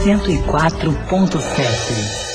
[0.00, 2.29] 104.7.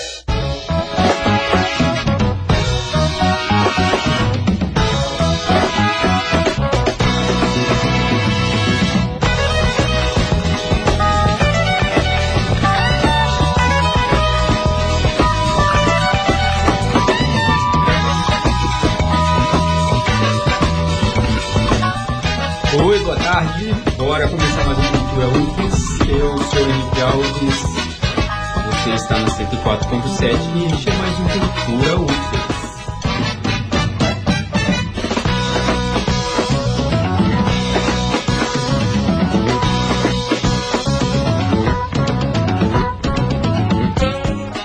[29.45, 32.45] 104.7 e este é mais um Cultura UFES.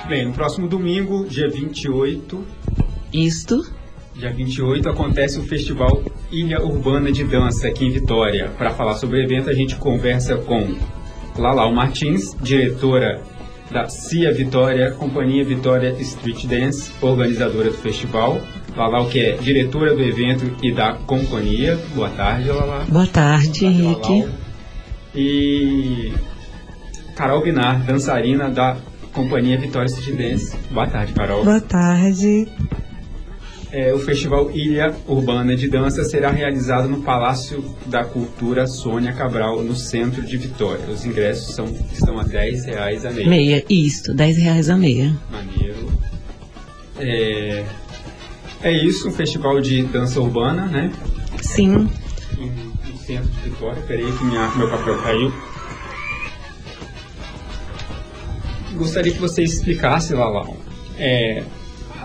[0.08, 2.42] Bem, no próximo domingo, dia 28.
[3.12, 3.62] Isto.
[4.14, 6.02] Dia 28 acontece o Festival
[6.32, 8.50] Ilha Urbana de Dança aqui em Vitória.
[8.56, 10.74] Para falar sobre o evento, a gente conversa com
[11.36, 13.22] Lalau Martins, diretora
[13.70, 18.40] da CIA Vitória, Companhia Vitória Street Dance, organizadora do festival.
[18.76, 21.78] Lalau, que é diretora do evento e da companhia.
[21.94, 22.84] Boa tarde, Lalau.
[22.86, 24.28] Boa tarde, Henrique.
[25.14, 26.12] E
[27.16, 28.76] Carol Binar, dançarina da
[29.12, 30.56] Companhia Vitória Street Dance.
[30.70, 31.44] Boa tarde, Carol.
[31.44, 32.48] Boa tarde.
[33.72, 39.62] É, o Festival Ilha Urbana de Dança será realizado no Palácio da Cultura Sônia Cabral,
[39.62, 40.84] no centro de Vitória.
[40.86, 43.28] Os ingressos são, estão a 10 reais a meia.
[43.28, 45.16] Meia, isso, 10 reais a meia.
[45.30, 45.88] Maneiro.
[46.98, 47.64] É,
[48.62, 50.92] é isso, um festival de dança urbana, né?
[51.40, 51.88] Sim.
[52.36, 53.80] No centro de Vitória.
[53.86, 55.32] Peraí que minha, meu papel caiu.
[58.74, 60.56] Gostaria que você explicasse, Lalau,
[60.98, 61.44] é,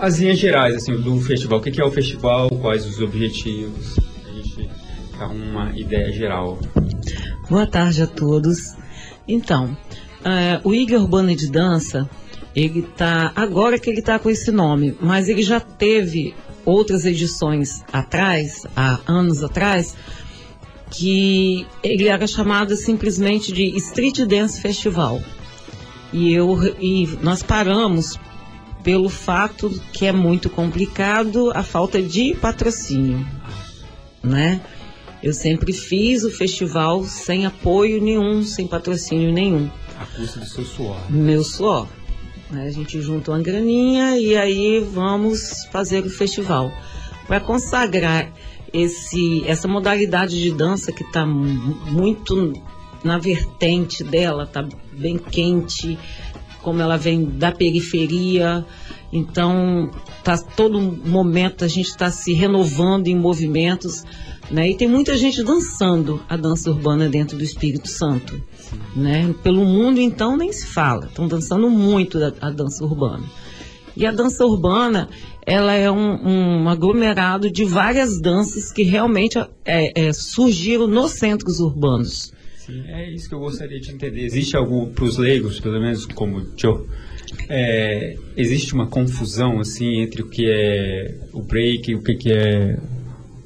[0.00, 1.58] as linhas gerais assim, do festival.
[1.58, 4.70] O que é o festival, quais os objetivos, a gente
[5.18, 6.58] dá uma ideia geral.
[7.48, 8.74] Boa tarde a todos.
[9.26, 9.76] Então,
[10.20, 12.08] uh, o Iga Urbana de Dança,
[12.54, 17.82] ele tá, agora que ele está com esse nome, mas ele já teve outras edições
[17.92, 19.94] atrás, há anos atrás,
[20.90, 25.20] que ele era chamado simplesmente de Street Dance Festival.
[26.12, 28.18] E, eu, e nós paramos
[28.86, 33.26] pelo fato que é muito complicado a falta de patrocínio,
[34.22, 34.60] né?
[35.20, 39.68] Eu sempre fiz o festival sem apoio nenhum, sem patrocínio nenhum.
[39.98, 41.10] A custa do seu suor.
[41.10, 41.88] Meu suor.
[42.52, 46.70] A gente junta uma graninha e aí vamos fazer o festival.
[47.26, 48.30] Para consagrar
[48.72, 52.52] esse, essa modalidade de dança que está muito
[53.02, 55.98] na vertente dela, está bem quente,
[56.66, 58.66] como ela vem da periferia.
[59.12, 59.88] Então,
[60.24, 64.02] tá todo momento a gente está se renovando em movimentos,
[64.50, 64.70] né?
[64.70, 68.42] E tem muita gente dançando a dança urbana dentro do Espírito Santo,
[68.96, 69.32] né?
[69.44, 73.22] Pelo mundo então nem se fala, estão dançando muito a, a, dança urbana.
[73.96, 75.08] E a dança urbana,
[75.46, 81.60] ela é um, um aglomerado de várias danças que realmente é, é, surgiram nos centros
[81.60, 82.34] urbanos.
[82.66, 84.24] Sim, é isso que eu gostaria de entender.
[84.24, 86.84] Existe algo para os leigos, pelo menos como Joe,
[87.48, 92.76] é, existe uma confusão assim entre o que é o break, o que, que é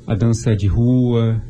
[0.06, 1.42] a dança de rua?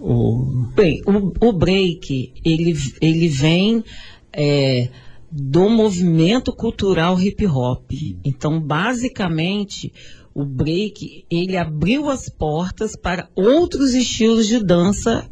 [0.00, 0.46] Ou...
[0.74, 3.84] Bem, o, o break ele, ele vem
[4.32, 4.88] é,
[5.30, 7.88] do movimento cultural hip hop.
[8.24, 9.92] Então, basicamente,
[10.34, 15.30] o break ele abriu as portas para outros estilos de dança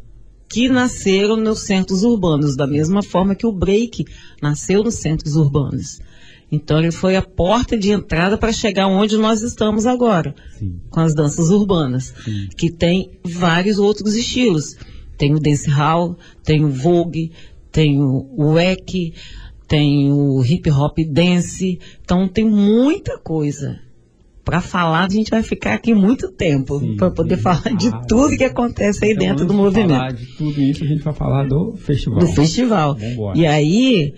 [0.53, 4.05] que nasceram nos centros urbanos, da mesma forma que o break
[4.39, 5.99] nasceu nos centros urbanos.
[6.51, 10.79] Então ele foi a porta de entrada para chegar onde nós estamos agora, Sim.
[10.91, 12.49] com as danças urbanas, Sim.
[12.55, 14.75] que tem vários outros estilos.
[15.17, 17.31] Tem o dancehall, tem o vogue,
[17.71, 19.11] tem o wack,
[19.67, 23.79] tem o hip hop dance, então tem muita coisa
[24.43, 27.41] para falar, a gente vai ficar aqui muito tempo para poder sim.
[27.41, 29.91] falar de ah, tudo que acontece aí então, dentro do movimento.
[29.91, 32.19] falar de tudo isso, a gente vai falar do festival.
[32.19, 32.95] Do festival.
[32.95, 33.37] Vambora.
[33.37, 34.13] E aí,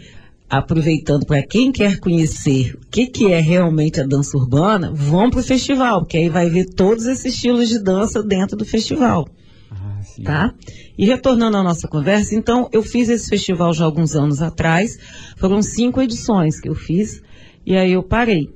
[0.49, 5.41] aproveitando para quem quer conhecer o que, que é realmente a dança urbana, vão para
[5.41, 9.27] o festival, porque aí vai ver todos esses estilos de dança dentro do festival.
[9.69, 10.53] Ah, tá?
[10.97, 14.97] E retornando à nossa conversa, então, eu fiz esse festival já alguns anos atrás,
[15.37, 17.21] foram cinco edições que eu fiz,
[17.63, 18.54] e aí eu parei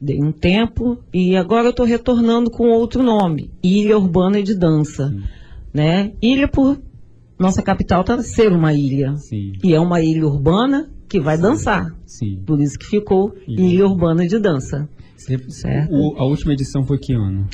[0.00, 5.08] dei um tempo e agora eu estou retornando com outro nome, Ilha Urbana de Dança,
[5.08, 5.22] Sim.
[5.74, 6.12] né?
[6.22, 6.80] Ilha por
[7.38, 9.52] nossa capital tá ser uma ilha Sim.
[9.64, 11.42] e é uma ilha urbana que vai Sim.
[11.42, 11.86] dançar,
[12.46, 13.62] por isso que ficou ilha.
[13.62, 14.88] ilha Urbana de Dança.
[15.16, 15.92] certo?
[15.92, 17.48] O, a última edição foi que ano?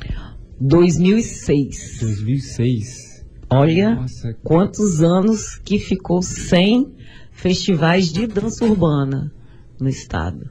[0.60, 1.98] 2006.
[2.00, 3.24] 2006.
[3.48, 4.34] Olha Nossa.
[4.42, 6.92] quantos anos que ficou sem
[7.30, 9.32] festivais de dança urbana
[9.80, 10.50] no estado.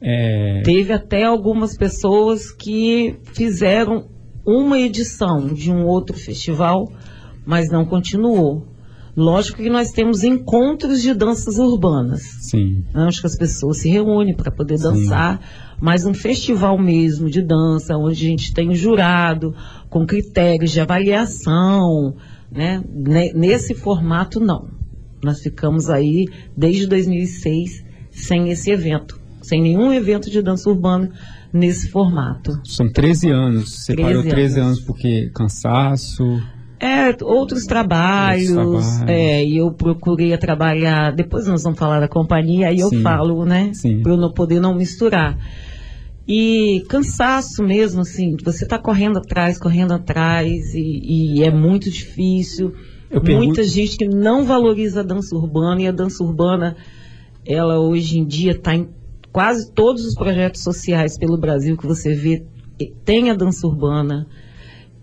[0.00, 0.62] É...
[0.64, 4.06] Teve até algumas pessoas que fizeram
[4.46, 6.90] uma edição de um outro festival,
[7.44, 8.66] mas não continuou.
[9.18, 12.22] Lógico que nós temos encontros de danças urbanas.
[12.48, 12.84] Sim.
[12.94, 15.44] Acho que as pessoas se reúnem para poder dançar, Sim.
[15.80, 19.52] mas um festival mesmo de dança, onde a gente tem um jurado
[19.90, 22.14] com critérios de avaliação,
[22.48, 22.80] né?
[23.34, 24.68] Nesse formato, não.
[25.22, 31.10] Nós ficamos aí desde 2006 sem esse evento, sem nenhum evento de dança urbana
[31.52, 32.60] nesse formato.
[32.64, 33.84] São 13 anos.
[33.84, 34.68] Você 13 parou 13 anos.
[34.68, 36.22] anos porque cansaço.
[36.78, 38.50] É, outros trabalhos.
[38.50, 39.10] Outros trabalhos.
[39.10, 41.12] É, e eu procurei trabalhar.
[41.12, 43.72] Depois nós vamos falar da companhia, aí eu falo, né?
[44.02, 45.36] Para eu não poder não misturar.
[46.30, 52.74] E cansaço mesmo, assim, você está correndo atrás, correndo atrás, e, e é muito difícil.
[53.10, 53.62] Eu Muita pergunto...
[53.62, 56.76] gente que não valoriza a dança urbana, e a dança urbana,
[57.46, 58.86] ela hoje em dia está em
[59.38, 62.44] quase todos os projetos sociais pelo Brasil que você vê,
[63.04, 64.26] tem a dança urbana.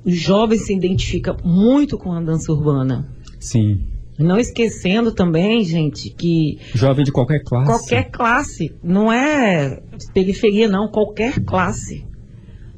[0.03, 3.07] Os jovens se identificam muito com a dança urbana.
[3.39, 3.79] Sim.
[4.19, 6.59] Não esquecendo também, gente, que.
[6.73, 7.65] Jovem de qualquer classe.
[7.65, 8.75] Qualquer classe.
[8.83, 9.81] Não é
[10.13, 10.89] periferia, não.
[10.89, 12.05] Qualquer classe.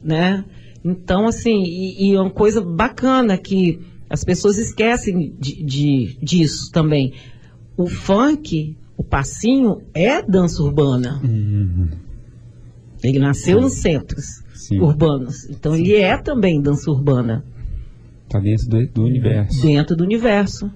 [0.04, 0.46] Né?
[0.86, 6.72] Então, assim, e, e é uma coisa bacana que as pessoas esquecem de, de, disso
[6.72, 7.14] também.
[7.76, 11.22] O funk, o passinho, é dança urbana.
[11.24, 11.90] Uhum.
[13.04, 13.64] Ele nasceu Sim.
[13.64, 14.80] nos centros Sim.
[14.80, 15.48] urbanos.
[15.50, 15.82] Então, Sim.
[15.82, 17.46] ele é também dança urbana.
[18.26, 19.62] Está dentro do, do universo.
[19.62, 20.72] Dentro do universo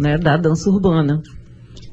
[0.00, 1.22] né, da dança urbana.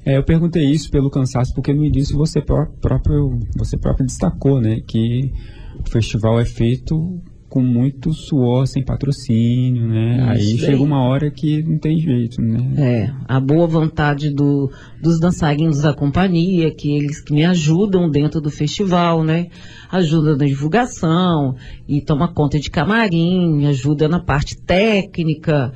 [0.06, 4.82] É, eu perguntei isso pelo cansaço, porque no início você próprio, você próprio destacou, né,
[4.86, 5.32] que
[5.80, 7.22] o festival é feito
[7.54, 10.28] com muito suor, sem patrocínio, né?
[10.28, 12.74] Aí chega uma hora que não tem jeito, né?
[12.76, 18.42] É, a boa vontade do, dos dançarinos da companhia, que eles que me ajudam dentro
[18.42, 19.50] do festival, né?
[19.92, 21.56] Ajuda na divulgação
[21.88, 25.72] e toma conta de camarim, ajuda na parte técnica,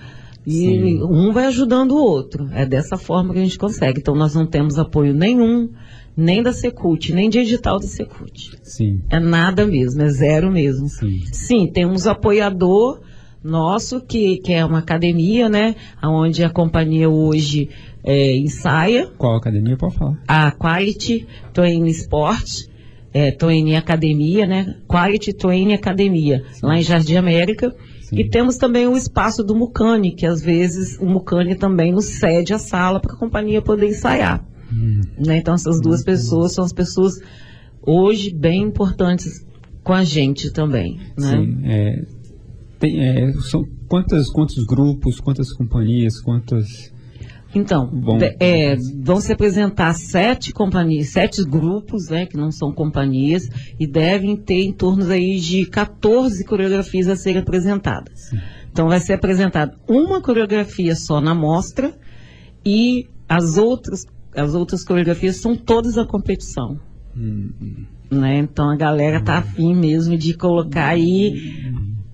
[0.47, 1.03] e Sim.
[1.03, 2.50] um vai ajudando o outro.
[2.53, 4.00] É dessa forma que a gente consegue.
[4.00, 5.69] Então nós não temos apoio nenhum,
[6.18, 8.58] nem da Secult, nem de edital da Secult.
[8.64, 9.02] Sim.
[9.08, 10.90] É nada mesmo, é zero mesmo.
[10.90, 13.00] Sim, Sim temos apoiador
[13.44, 15.75] nosso, que, que é uma academia, né?
[16.04, 17.69] Onde a companhia hoje
[18.04, 19.12] é, ensaia.
[19.16, 20.19] Qual academia pode falar?
[20.28, 22.66] A Quality Training Sport.
[23.14, 24.75] É, Training Academia, né?
[24.88, 26.68] Quality Training Academia, Sim.
[26.68, 27.74] lá em Jardim América.
[28.02, 28.19] Sim.
[28.19, 32.54] E temos também o espaço do Mucane, que às vezes o Mucane também nos cede
[32.54, 34.46] a sala para a companhia poder ensaiar.
[34.72, 35.02] Hum.
[35.25, 35.38] Né?
[35.38, 37.19] Então essas duas pessoas são as pessoas
[37.81, 39.46] hoje bem importantes
[39.84, 41.00] com a gente também.
[41.18, 41.30] Né?
[41.30, 42.06] Sim, é,
[42.80, 46.92] tem, é, são quantas, quantos grupos, quantas companhias, quantas
[47.56, 48.19] então, Bom.
[48.40, 53.50] É, vão se apresentar sete companhias, sete grupos, né, que não são companhias,
[53.80, 58.31] e devem ter em torno aí de 14 coreografias a serem apresentadas.
[58.72, 61.98] Então, vai ser apresentada uma coreografia só na mostra
[62.66, 64.06] e as outras,
[64.38, 66.80] as outras coreografias são todas a competição.
[67.16, 67.86] Hum.
[68.10, 68.38] Né?
[68.38, 71.34] Então, a galera tá afim mesmo de colocar aí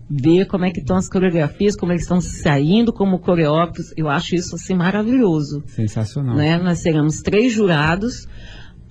[0.09, 3.93] ver como é que estão as coreografias, como eles estão saindo como coreógrafos.
[3.97, 5.63] Eu acho isso assim maravilhoso.
[5.67, 6.35] Sensacional.
[6.35, 6.57] Né?
[6.57, 8.25] Nós teremos três jurados.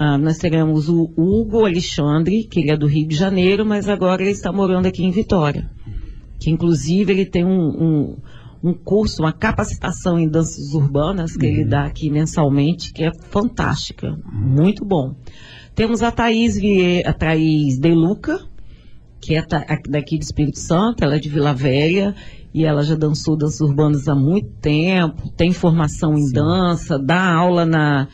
[0.00, 4.23] Uh, nós teremos o Hugo Alexandre, que ele é do Rio de Janeiro, mas agora
[4.23, 5.71] ele está morando aqui em Vitória.
[6.40, 8.16] Que inclusive ele tem um, um,
[8.62, 11.52] um curso, uma capacitação em danças urbanas que uhum.
[11.52, 14.23] ele dá aqui mensalmente, que é fantástica, uhum.
[14.33, 15.14] muito bom.
[15.75, 16.59] Temos a Thaís,
[17.04, 18.38] a Thaís Deluca,
[19.21, 19.45] que é
[19.88, 22.14] daqui do Espírito Santo, ela é de Vila Velha
[22.52, 26.35] e ela já dançou danças urbanas há muito tempo, tem formação em Sim.
[26.35, 28.09] dança, dá aula na,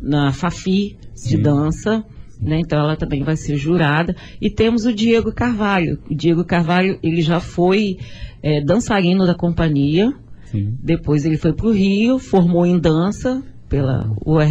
[0.00, 1.28] na Fafi Sim.
[1.28, 2.04] de dança.
[2.40, 2.60] Né?
[2.60, 4.14] Então ela também vai ser jurada.
[4.40, 5.98] E temos o Diego Carvalho.
[6.10, 7.98] O Diego Carvalho, ele já foi
[8.42, 10.12] é, dançarino da companhia.
[10.44, 10.76] Sim.
[10.82, 14.46] Depois ele foi para o Rio, formou em dança pela UR,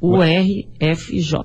[0.00, 1.38] URFJ.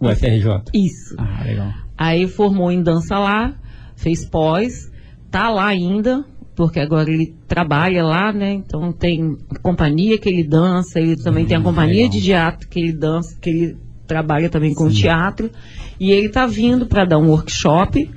[0.00, 0.62] UFRJ.
[0.72, 1.16] Isso.
[1.18, 1.72] Ah, legal.
[1.96, 3.54] Aí formou em dança lá,
[3.96, 4.92] fez pós,
[5.30, 8.52] tá lá ainda, porque agora ele trabalha lá, né?
[8.52, 12.10] Então tem a companhia que ele dança, ele também hum, tem a companhia legal.
[12.10, 15.02] de teatro que ele dança, que ele trabalha também com Sim.
[15.02, 15.50] teatro.
[15.98, 18.10] E ele tá vindo para dar um workshop,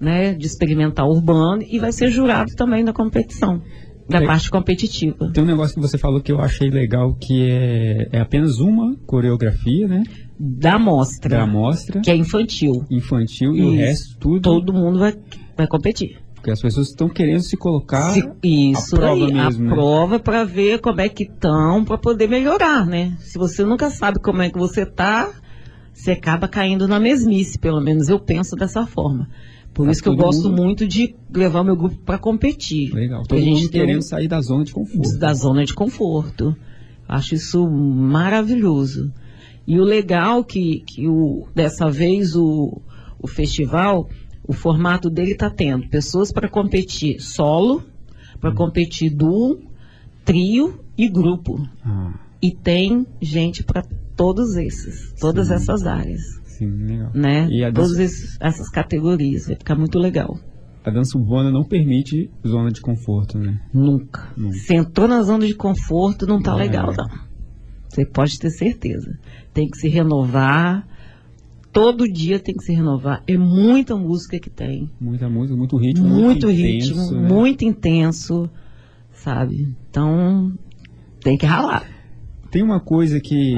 [0.00, 3.62] né, de experimental urbano e vai ser jurado também da competição
[4.08, 5.30] da é, parte competitiva.
[5.32, 8.96] Tem um negócio que você falou que eu achei legal, que é, é apenas uma
[9.06, 10.02] coreografia, né?
[10.38, 11.38] Da mostra.
[11.38, 12.00] Da mostra.
[12.00, 12.84] Que é infantil.
[12.90, 14.42] Infantil e, e o resto tudo.
[14.42, 15.14] Todo mundo vai,
[15.56, 16.18] vai competir.
[16.42, 19.74] Porque as pessoas estão querendo se colocar Se- isso a prova aí, mesmo, a né?
[19.76, 23.16] prova para ver como é que estão, para poder melhorar, né?
[23.20, 25.30] Se você nunca sabe como é que você tá,
[25.94, 29.28] você acaba caindo na mesmice, pelo menos eu penso dessa forma.
[29.72, 32.92] Por Tá isso que eu gosto mundo- muito de levar meu grupo para competir.
[32.92, 33.22] Legal.
[33.22, 35.18] Todo gente mundo querendo um- sair da zona de conforto.
[35.20, 36.56] da zona de conforto.
[37.08, 39.12] Acho isso maravilhoso.
[39.66, 42.82] E o legal que, que o, dessa vez o,
[43.20, 44.08] o festival,
[44.52, 47.82] o formato dele está tendo pessoas para competir solo,
[48.40, 49.60] para competir duo,
[50.24, 51.58] trio e grupo.
[51.84, 53.82] Ah, E tem gente para
[54.16, 55.54] todos esses, todas Sim.
[55.54, 57.10] essas áreas, sim, legal.
[57.14, 57.48] né?
[57.50, 60.38] E Todas dança, esses- essas categorias, vai ficar muito legal.
[60.84, 63.60] a dança urbana não permite zona de conforto, né?
[63.72, 64.32] Nunca.
[64.36, 64.56] Nunca.
[64.58, 66.56] Se entrou na zona de conforto, não tá É.
[66.56, 67.08] legal, não.
[67.88, 69.16] Você pode ter certeza.
[69.54, 70.84] Tem que se renovar.
[71.72, 73.22] Todo dia tem que se renovar.
[73.26, 74.90] É muita música que tem.
[75.00, 76.06] Muita música, muito ritmo.
[76.06, 77.28] Muito, intenso, ritmo, né?
[77.28, 78.50] muito intenso,
[79.10, 79.74] sabe?
[79.88, 80.52] Então,
[81.22, 81.88] tem que ralar.
[82.50, 83.54] Tem uma coisa que,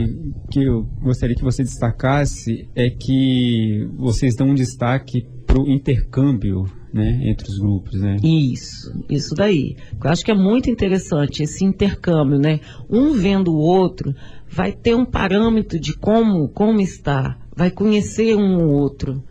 [0.52, 6.66] que eu gostaria que você destacasse, é que vocês dão um destaque para o intercâmbio
[6.92, 8.16] né, entre os grupos, né?
[8.22, 9.76] Isso, isso daí.
[9.92, 12.60] Eu acho que é muito interessante esse intercâmbio, né?
[12.88, 14.14] Um vendo o outro,
[14.48, 19.22] vai ter um parâmetro de como, como está, vai conhecer um ou outro.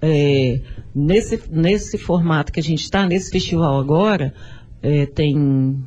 [0.00, 0.60] É,
[0.94, 4.34] nesse, nesse formato que a gente está, nesse festival agora,
[4.82, 5.82] é, tem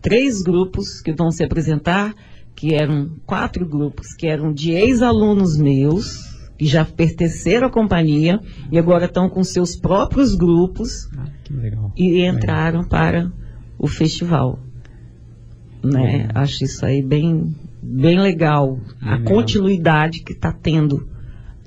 [0.00, 2.14] três grupos que vão se apresentar,
[2.54, 8.78] que eram quatro grupos, que eram de ex-alunos meus, que já pertenceram à companhia e
[8.78, 11.92] agora estão com seus próprios grupos Ah, que legal.
[11.96, 13.32] e entraram para
[13.78, 14.58] o festival.
[15.82, 16.18] Né?
[16.28, 16.42] Legal.
[16.42, 18.78] Acho isso aí bem, bem legal.
[19.00, 19.24] a legal.
[19.34, 21.08] continuidade que está tendo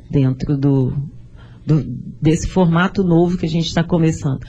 [0.10, 0.93] dentro do,
[1.65, 1.84] do-
[2.22, 4.39] desse formato novo que a gente está começando.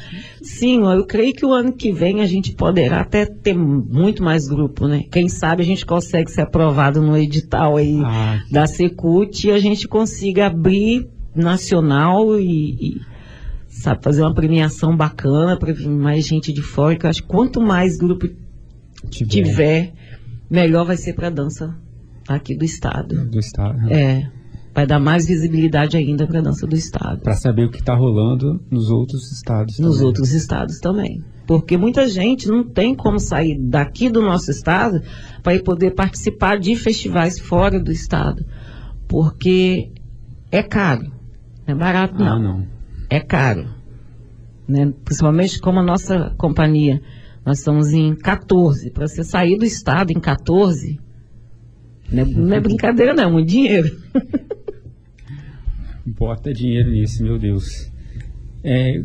[0.42, 4.46] Sim, eu creio que o ano que vem a gente poderá até ter muito mais
[4.46, 5.02] grupo, né?
[5.11, 9.58] Quem sabe a gente consegue ser aprovado no edital aí Ah, da Secult e a
[9.58, 13.00] gente consiga abrir nacional e, e,
[13.68, 17.61] sabe, fazer uma premiação bacana para mais gente de fora, que eu acho que quanto
[17.61, 18.26] mais grupo
[19.11, 19.92] tiver tiver,
[20.50, 21.76] melhor vai ser para a dança
[22.28, 23.28] aqui do estado.
[23.28, 23.90] do estado.
[23.92, 24.30] É,
[24.74, 27.20] vai dar mais visibilidade ainda para a dança do estado.
[27.22, 29.78] Para saber o que está rolando nos outros estados.
[29.78, 30.06] Nos também.
[30.06, 31.24] outros estados também.
[31.46, 35.00] Porque muita gente não tem como sair daqui do nosso estado
[35.42, 38.44] para poder participar de festivais fora do estado.
[39.08, 39.92] Porque
[40.50, 41.12] é caro.
[41.66, 42.42] Não é barato, Ah, não.
[42.58, 42.66] não.
[43.08, 43.68] É caro.
[44.68, 44.92] Né?
[45.04, 47.00] Principalmente como a nossa companhia.
[47.46, 48.90] Nós estamos em 14.
[48.90, 50.98] Para você sair do estado em 14,
[52.10, 53.88] não é, não é brincadeira, não, é muito dinheiro.
[56.04, 57.64] Bota dinheiro nisso, meu Deus.
[58.64, 59.00] É,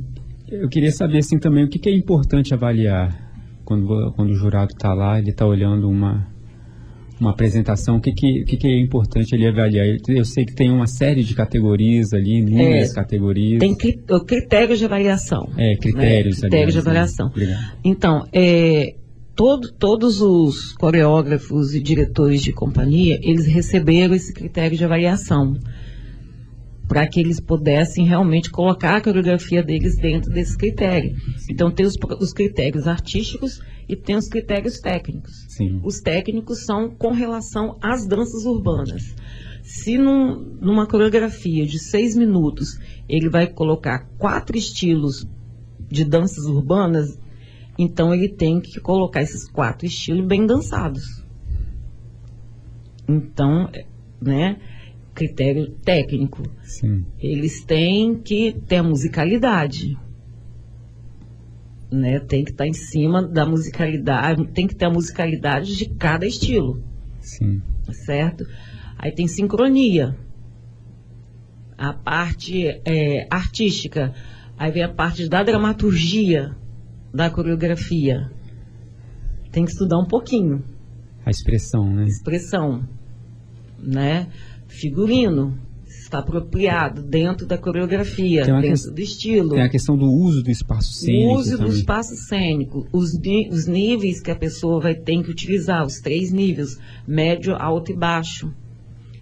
[0.50, 3.31] eu queria saber assim também o que, que é importante avaliar
[3.63, 6.27] quando, quando o jurado está lá, ele está olhando uma,
[7.22, 9.86] uma apresentação, o que, que, que, é importante ele avaliar?
[10.10, 13.60] Eu sei que tem uma série de categorias ali, inúmeras É, categorias.
[13.60, 15.48] Tem cri- o critério de avaliação.
[15.58, 16.42] É, critérios.
[16.42, 16.50] né?
[16.50, 17.24] Critérios de aliás, né?
[17.24, 17.28] avaliação.
[17.28, 17.78] Obrigado.
[17.84, 18.96] Então, é,
[19.36, 25.56] todo- todos os coreógrafos e diretores de companhia, eles receberam esse critério de avaliação
[26.88, 31.16] para que eles pudessem realmente colocar a coreografia deles dentro desse critério.
[31.50, 35.45] Então, tem os, os critérios artísticos e tem os critérios técnicos.
[35.50, 35.81] Sim.
[35.83, 39.13] Os técnicos são com relação às danças urbanas.
[39.63, 45.27] Se num- numa coreografia de seis minutos ele vai colocar quatro estilos
[45.89, 47.19] de danças urbanas,
[47.77, 51.03] então ele tem que colocar esses quatro estilos bem dançados.
[53.07, 53.69] Então,
[54.21, 54.57] né,
[55.13, 56.43] critério técnico.
[56.63, 57.05] Sim.
[57.19, 59.98] Eles têm que ter a musicalidade.
[61.91, 62.19] Né?
[62.19, 66.81] Tem que estar em cima da musicalidade, tem que ter a musicalidade de cada estilo
[67.19, 67.62] Sim.
[68.05, 68.45] certo?
[68.98, 70.15] Aí tem sincronia.
[71.77, 74.13] A parte é, artística.
[74.57, 76.55] Aí vem a parte da dramaturgia
[77.13, 78.31] da coreografia.
[79.51, 80.63] Tem que estudar um pouquinho.
[81.25, 82.05] A expressão, né?
[82.05, 82.88] Expressão,
[83.79, 84.27] né?
[84.67, 85.57] Figurino.
[86.12, 89.51] Está apropriado dentro da coreografia, dentro do estilo.
[89.51, 91.72] Tem a questão do uso do espaço cênico O uso do também.
[91.72, 93.13] espaço cênico, os,
[93.50, 96.77] os níveis que a pessoa vai ter que utilizar, os três níveis,
[97.08, 98.53] médio, alto e baixo.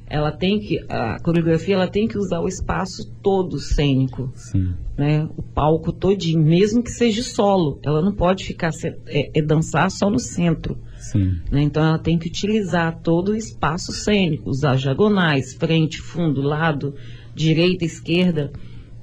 [0.08, 4.74] Ela tem que, a coreografia, ela tem que usar o espaço todo cênico, Sim.
[4.98, 5.29] né?
[5.38, 7.79] O palco todinho, mesmo que seja solo.
[7.86, 8.72] Ela não pode ficar,
[9.05, 10.75] é, é dançar só no centro.
[11.11, 11.37] Sim.
[11.51, 11.61] né?
[11.61, 16.95] Então ela tem que utilizar todo o espaço cênico, usar diagonais, frente, fundo, lado,
[17.35, 18.51] direita, esquerda.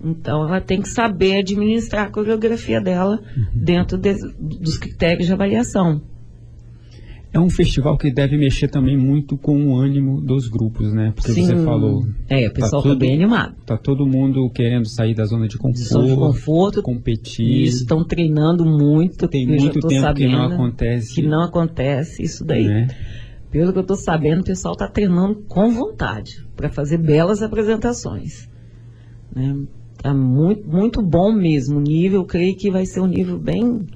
[0.02, 3.46] Então ela tem que saber administrar a coreografia dela uhum.
[3.54, 6.02] dentro de, dos critérios de avaliação.
[7.36, 11.12] É um festival que deve mexer também muito com o ânimo dos grupos, né?
[11.14, 11.44] Porque Sim.
[11.44, 12.06] você falou.
[12.30, 13.54] É, o pessoal está tá bem animado.
[13.66, 17.64] Tá todo mundo querendo sair da zona de conforto, zona de conforto competir.
[17.64, 19.28] Estão treinando muito.
[19.28, 21.14] Tem muito tempo que não acontece.
[21.14, 22.66] Que não acontece isso daí.
[22.66, 22.88] Né?
[23.50, 28.48] Pelo que eu estou sabendo, o pessoal está treinando com vontade para fazer belas apresentações.
[29.34, 29.62] Né?
[30.02, 32.20] Tá muito, muito bom mesmo o nível.
[32.22, 33.86] Eu creio que vai ser um nível bem,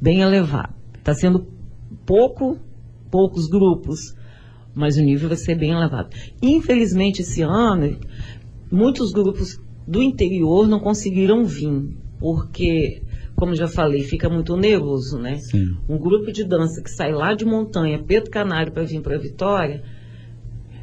[0.00, 0.72] bem elevado.
[0.98, 1.46] Está sendo
[2.06, 2.58] pouco,
[3.10, 4.14] poucos grupos,
[4.74, 6.10] mas o nível vai ser bem elevado.
[6.42, 7.98] Infelizmente, esse ano,
[8.70, 13.02] muitos grupos do interior não conseguiram vir, porque,
[13.34, 15.36] como já falei, fica muito nervoso, né?
[15.38, 15.76] Sim.
[15.88, 19.82] Um grupo de dança que sai lá de montanha, Pedro Canário, para vir para Vitória.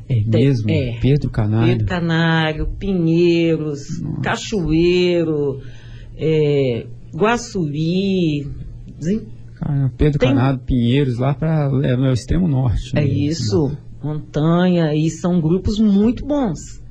[0.08, 0.70] É mesmo?
[0.70, 1.68] É, Pedro Canário?
[1.68, 4.22] Pedro Canário, Pinheiros, Nossa.
[4.22, 5.62] Cachoeiro,
[6.18, 8.48] é, Guaçuri,
[9.60, 10.30] Cara, Pedro Tem...
[10.30, 12.92] Canado, Pinheiros, lá para é, no extremo norte.
[12.96, 13.08] É né?
[13.08, 16.82] isso, montanha, e são grupos muito bons.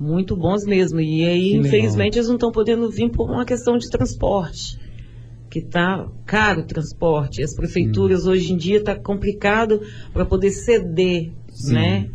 [0.00, 0.98] Muito bons mesmo.
[0.98, 4.80] E aí, infelizmente, eles não estão podendo vir por uma questão de transporte.
[5.48, 7.42] Que está caro o transporte.
[7.42, 8.30] As prefeituras Sim.
[8.30, 9.80] hoje em dia está complicado
[10.12, 11.74] para poder ceder, Sim.
[11.74, 12.10] né?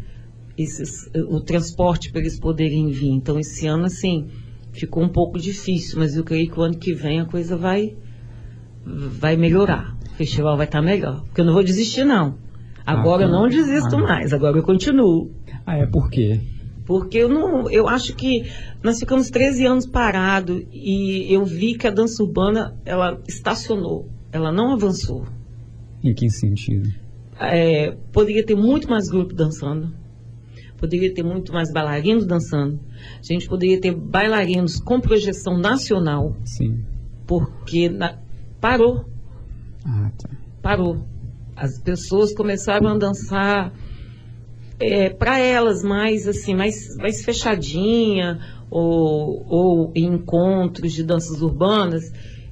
[0.58, 3.12] Esses, o transporte para eles poderem vir.
[3.12, 4.28] Então, esse ano, assim,
[4.74, 7.96] ficou um pouco difícil, mas eu creio que o ano que vem a coisa vai
[8.88, 9.96] vai melhorar.
[10.14, 11.24] O festival vai estar tá melhor.
[11.26, 12.38] Porque eu não vou desistir, não.
[12.88, 14.02] Agora ah, eu não desisto ah.
[14.02, 15.30] mais, agora eu continuo.
[15.66, 16.40] Ah, é por quê?
[16.86, 18.50] Porque eu não, eu acho que
[18.82, 24.54] nós ficamos 13 anos parados e eu vi que a dança urbana ela estacionou, ela
[24.54, 25.26] não avançou.
[26.02, 26.90] Em que sentido?
[27.38, 29.94] É, poderia ter muito mais grupo dançando,
[30.78, 32.80] poderia ter muito mais bailarinos dançando,
[33.20, 36.38] a gente poderia ter bailarinos com projeção nacional.
[36.46, 36.86] Sim.
[37.28, 38.18] Porque na,
[38.60, 39.06] parou.
[39.86, 40.30] Ah, tá.
[40.62, 41.04] Parou.
[41.56, 43.74] As pessoas começaram a dançar
[44.80, 52.12] é, para elas mais assim, mais, mais fechadinha, ou, ou em encontros de danças urbanas,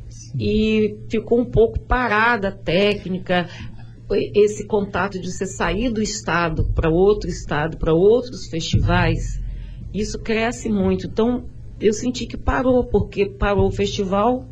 [0.10, 0.38] Sim.
[0.40, 3.48] e ficou um pouco parada a técnica,
[4.34, 9.42] esse contato de você sair do estado para outro estado, para outros festivais,
[9.94, 11.08] isso cresce muito.
[11.08, 11.46] Então,
[11.80, 14.46] eu senti que parou, porque parou o festival,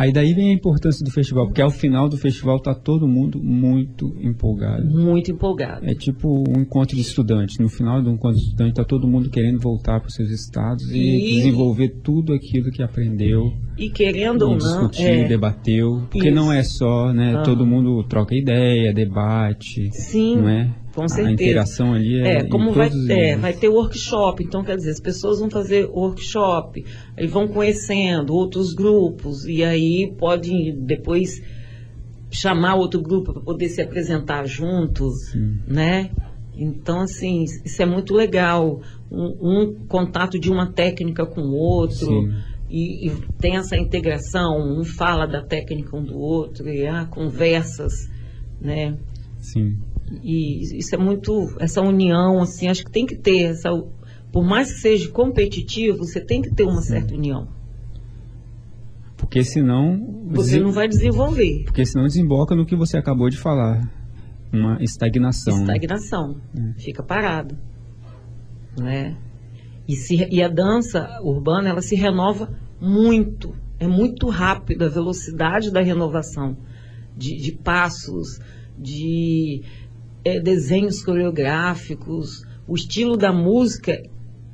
[0.00, 3.38] Aí daí vem a importância do festival, porque ao final do festival tá todo mundo
[3.38, 4.82] muito empolgado.
[4.82, 5.84] Muito empolgado.
[5.84, 7.58] É tipo um encontro de estudantes.
[7.58, 10.90] No final do encontro de estudantes tá todo mundo querendo voltar para os seus estados
[10.90, 13.52] e, e, desenvolver tudo aquilo que aprendeu.
[13.76, 15.28] E querendo ou não, discutir, é...
[15.28, 16.34] debateu, porque Isso.
[16.34, 17.42] não é só, né, ah.
[17.42, 20.36] todo mundo troca ideia, debate, Sim.
[20.36, 20.74] não é?
[20.94, 21.28] Com certeza.
[21.28, 22.38] A interação ali é.
[22.38, 26.84] É, como vai, é, vai ter workshop, então quer dizer, as pessoas vão fazer workshop,
[27.16, 31.40] e vão conhecendo outros grupos, e aí pode depois
[32.30, 35.58] chamar outro grupo para poder se apresentar junto, Sim.
[35.66, 36.10] né?
[36.54, 38.82] Então, assim, isso é muito legal.
[39.10, 42.30] Um, um, contato de uma técnica com o outro.
[42.68, 48.08] E, e, tem essa integração, um fala da técnica um do outro, e há conversas,
[48.60, 48.96] né?
[49.40, 49.78] Sim.
[50.22, 53.70] E isso é muito, essa união, assim, acho que tem que ter essa,
[54.32, 57.48] por mais que seja competitivo, você tem que ter uma certa união.
[59.16, 60.26] Porque senão.
[60.30, 61.64] Você não vai desenvolver.
[61.64, 63.88] Porque senão desemboca no que você acabou de falar.
[64.52, 65.60] Uma estagnação.
[65.60, 66.40] Estagnação.
[66.54, 66.74] Né?
[66.78, 67.56] Fica parado.
[68.78, 69.16] Né?
[69.86, 73.54] E, se, e a dança urbana, ela se renova muito.
[73.78, 76.56] É muito rápido a velocidade da renovação.
[77.16, 78.40] De, de passos,
[78.80, 79.62] de
[80.24, 84.02] é, desenhos coreográficos, o estilo da música,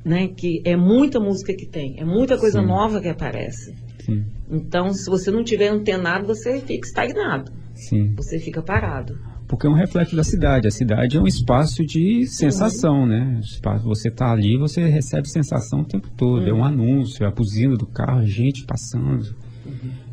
[0.03, 2.67] né, que é muita música que tem, é muita coisa Sim.
[2.67, 3.75] nova que aparece.
[3.99, 4.25] Sim.
[4.49, 7.51] Então, se você não tiver antenado, você fica estagnado.
[7.73, 8.13] Sim.
[8.15, 9.17] Você fica parado.
[9.47, 10.67] Porque é um reflexo da cidade.
[10.67, 13.05] A cidade é um espaço de sensação, uhum.
[13.05, 13.41] né?
[13.83, 16.41] Você está ali, você recebe sensação o tempo todo.
[16.43, 16.49] Uhum.
[16.49, 19.35] É um anúncio, é a buzina do carro, gente passando.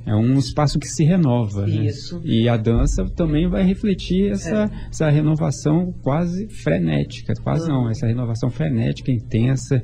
[0.07, 0.13] Uhum.
[0.13, 1.67] É um espaço que se renova.
[1.67, 1.87] Né?
[1.87, 2.17] Isso.
[2.19, 2.25] Né?
[2.25, 4.89] E a dança também vai refletir essa, é.
[4.89, 7.33] essa renovação quase frenética.
[7.43, 9.83] Quase não, essa renovação frenética, intensa.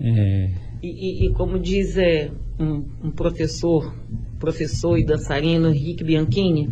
[0.00, 0.50] É...
[0.82, 2.30] E, e, e, como diz é,
[2.60, 3.94] um, um, professor,
[4.38, 6.68] professor e dançarino, Rick Bianchini,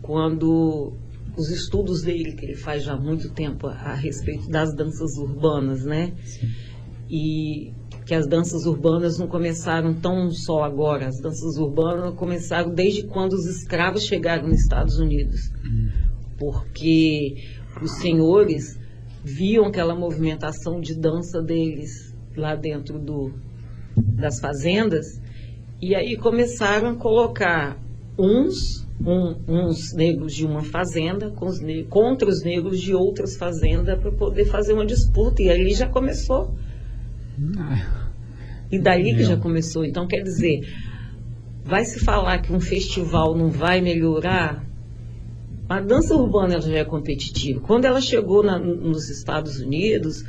[0.00, 0.96] quando
[1.36, 5.16] os estudos dele, que ele faz já há muito tempo a, a respeito das danças
[5.18, 6.12] urbanas, né?
[6.24, 6.46] Sim.
[7.10, 7.72] E
[8.08, 11.08] que as danças urbanas não começaram tão só agora.
[11.08, 15.52] As danças urbanas começaram desde quando os escravos chegaram nos Estados Unidos.
[16.38, 17.34] Porque
[17.82, 18.80] os senhores
[19.22, 23.30] viam aquela movimentação de dança deles lá dentro do,
[23.94, 25.20] das fazendas,
[25.82, 27.76] e aí começaram a colocar
[28.18, 34.10] uns, um, uns negros de uma fazenda os contra os negros de outras fazendas para
[34.12, 35.42] poder fazer uma disputa.
[35.42, 36.56] E ali já começou.
[37.58, 38.10] Ah,
[38.70, 39.84] e daí que já começou.
[39.84, 40.60] Então, quer dizer,
[41.64, 44.64] vai se falar que um festival não vai melhorar?
[45.68, 47.60] A dança urbana ela já é competitiva.
[47.60, 50.24] Quando ela chegou na, nos Estados Unidos,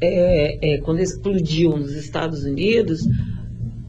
[0.00, 3.00] é, é, quando explodiu nos Estados Unidos,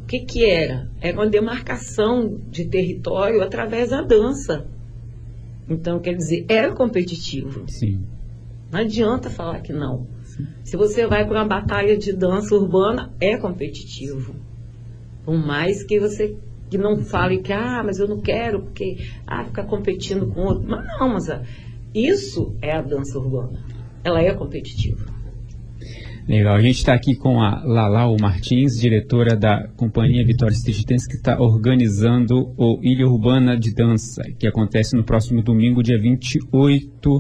[0.04, 0.90] o que, que era?
[1.00, 4.66] Era uma demarcação de território através da dança.
[5.70, 7.64] Então, quer dizer, era competitivo.
[7.68, 8.04] Sim.
[8.72, 10.08] Não adianta falar que não.
[10.64, 14.36] Se você vai para uma batalha de dança urbana, é competitivo.
[15.24, 16.36] Por mais que você
[16.70, 18.96] que não fale que, ah, mas eu não quero, porque,
[19.28, 20.64] ah, ficar competindo com outro.
[20.66, 21.26] Mas não, mas
[21.94, 23.62] isso é a dança urbana.
[24.06, 25.11] Ela é competitiva.
[26.32, 26.56] Legal.
[26.56, 30.56] A gente está aqui com a Lalau Martins, diretora da Companhia Vitória
[30.88, 36.00] Dance, que está organizando o Ilha Urbana de Dança, que acontece no próximo domingo, dia
[36.00, 37.20] 28,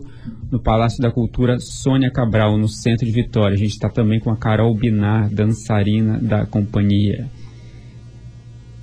[0.50, 3.56] no Palácio da Cultura Sônia Cabral, no centro de Vitória.
[3.56, 7.30] A gente está também com a Carol Binar, dançarina da companhia.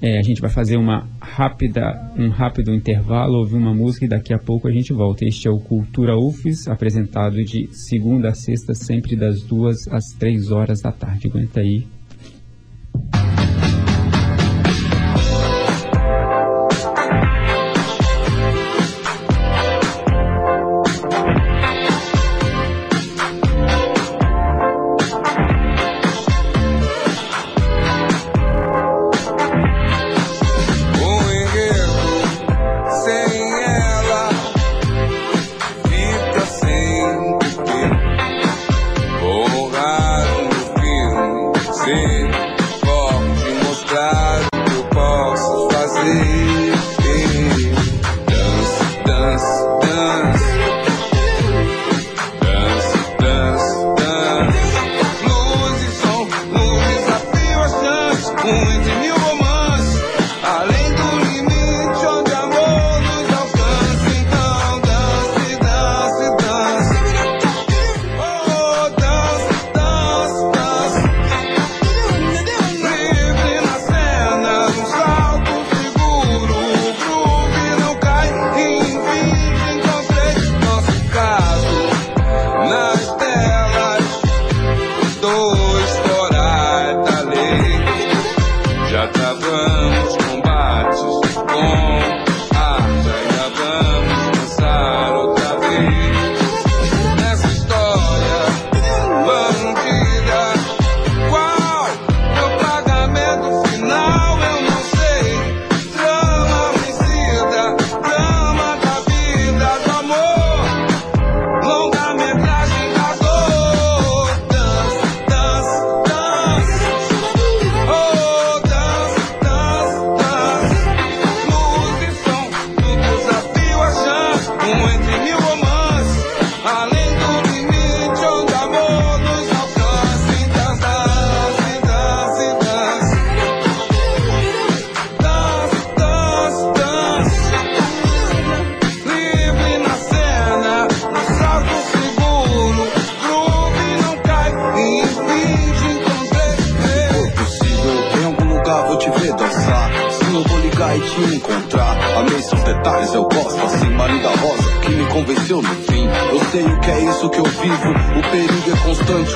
[0.01, 4.33] É, a gente vai fazer uma rápida, um rápido intervalo, ouvir uma música e daqui
[4.33, 5.25] a pouco a gente volta.
[5.25, 10.53] Este é o Cultura UFES, apresentado de segunda a sexta, sempre das duas às três
[10.53, 11.27] horas da tarde.
[11.27, 11.85] Aguenta aí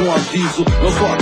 [0.03, 0.65] um aviso.
[0.83, 1.22] Eu sou a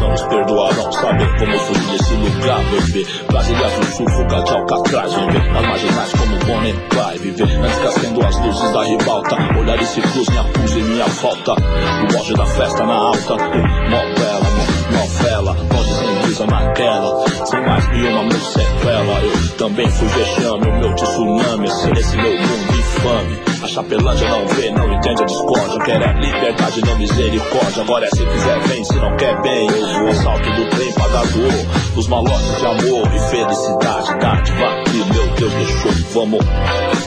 [0.00, 0.92] não nos perdoarão.
[0.92, 3.06] Saber como fugir desse lugar, bebê.
[3.28, 5.14] Brasília do Sul, fuga de Alcatraz.
[5.14, 7.50] Viver nas marginais como Bonnie vai viver.
[7.58, 9.36] Antes acendam as luzes da ribalta.
[9.58, 11.52] Olhares se cruzem, acusem minha falta.
[11.52, 13.36] O auge da festa na alta.
[13.36, 14.50] Novela,
[14.92, 15.54] novela.
[15.70, 17.24] Vozes em naquela.
[17.46, 19.20] Sem mais nenhuma sequela.
[19.22, 20.68] Eu também fui vexame.
[20.68, 21.66] O meu tsunami.
[21.66, 23.46] Esse, esse meu mundo infame.
[23.62, 25.80] A chapelândia não vê, não entende a discórdia.
[25.80, 27.82] Quer é liberdade, não misericórdia.
[27.82, 29.68] Agora é se quiser, vem, se não quer, bem.
[30.10, 31.96] Assalto do trem pagador.
[31.96, 34.18] Os malotes de amor e felicidade.
[34.20, 35.92] Dádiva que meu Deus deixou.
[36.12, 36.44] Vamos,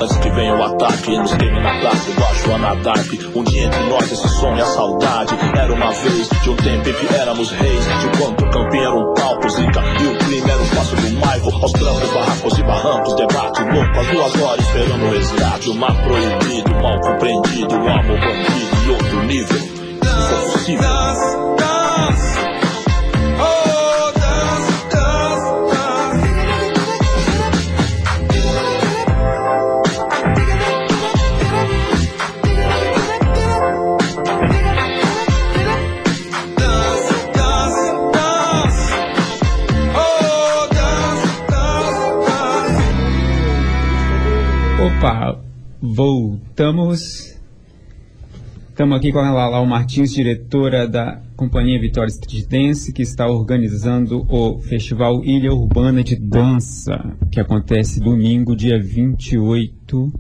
[0.02, 1.18] antes que venha o ataque.
[1.18, 3.14] Nos queime na praça, igual a Joana Dark.
[3.36, 5.36] Um dia entre nós, esse som e a saudade.
[5.56, 7.86] Era uma vez, de um tempo em que éramos reis.
[7.86, 9.84] De quanto o campinho era um palco, zica.
[10.02, 11.50] E o crime era o passo do Maico.
[11.62, 13.14] Aos trancos, barracos e barrancos.
[13.16, 15.70] Debate louco, as duas horas esperando o resgate.
[15.70, 17.76] O mar proibido, mal compreendido.
[17.76, 19.60] O amor bandido e outro nível.
[19.60, 20.90] Se for possível.
[45.00, 45.40] Opa,
[45.82, 47.34] voltamos.
[48.68, 54.26] Estamos aqui com a Lalau Martins, diretora da Companhia Vitória Street Dance, que está organizando
[54.28, 60.12] o Festival Ilha Urbana de Dança, que acontece domingo, dia 28,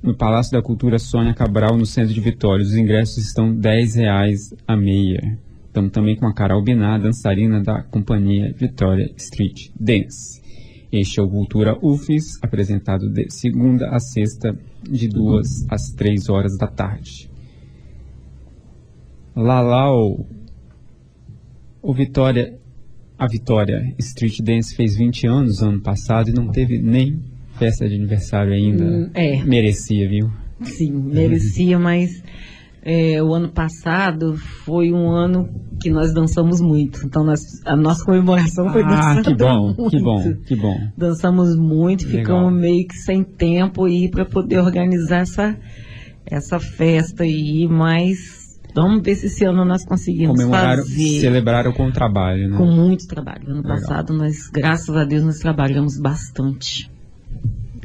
[0.00, 2.62] no Palácio da Cultura Sônia Cabral, no centro de Vitória.
[2.62, 5.36] Os ingressos estão 10 reais a meia.
[5.66, 10.45] Estamos também com a Carol Biná, dançarina da Companhia Vitória Street Dance.
[10.92, 16.56] Este é o Cultura UFES, apresentado de segunda a sexta, de duas às três horas
[16.56, 17.28] da tarde.
[19.34, 20.26] Lalau,
[21.82, 22.58] o Vitória,
[23.18, 27.20] a Vitória Street Dance fez 20 anos ano passado e não teve nem
[27.58, 28.84] festa de aniversário ainda.
[28.84, 29.42] Hum, é.
[29.44, 30.30] Merecia, viu?
[30.62, 32.22] Sim, merecia, mas
[32.88, 35.48] é, o ano passado foi um ano
[35.80, 37.04] que nós dançamos muito.
[37.04, 39.90] Então nós- a nossa comemoração foi Ah, dançando que bom, muito.
[39.90, 40.78] que bom, que bom.
[40.96, 42.20] Dançamos muito, Legal.
[42.20, 45.56] ficamos meio que sem tempo aí para poder organizar essa,
[46.24, 51.88] essa festa aí, mas vamos ver se esse ano nós conseguimos Comemoraram, fazer celebraram com
[51.88, 52.56] o trabalho, né?
[52.56, 53.42] com muito trabalho.
[53.48, 53.76] Ano Legal.
[53.78, 56.88] passado nós, graças a Deus, nós trabalhamos bastante,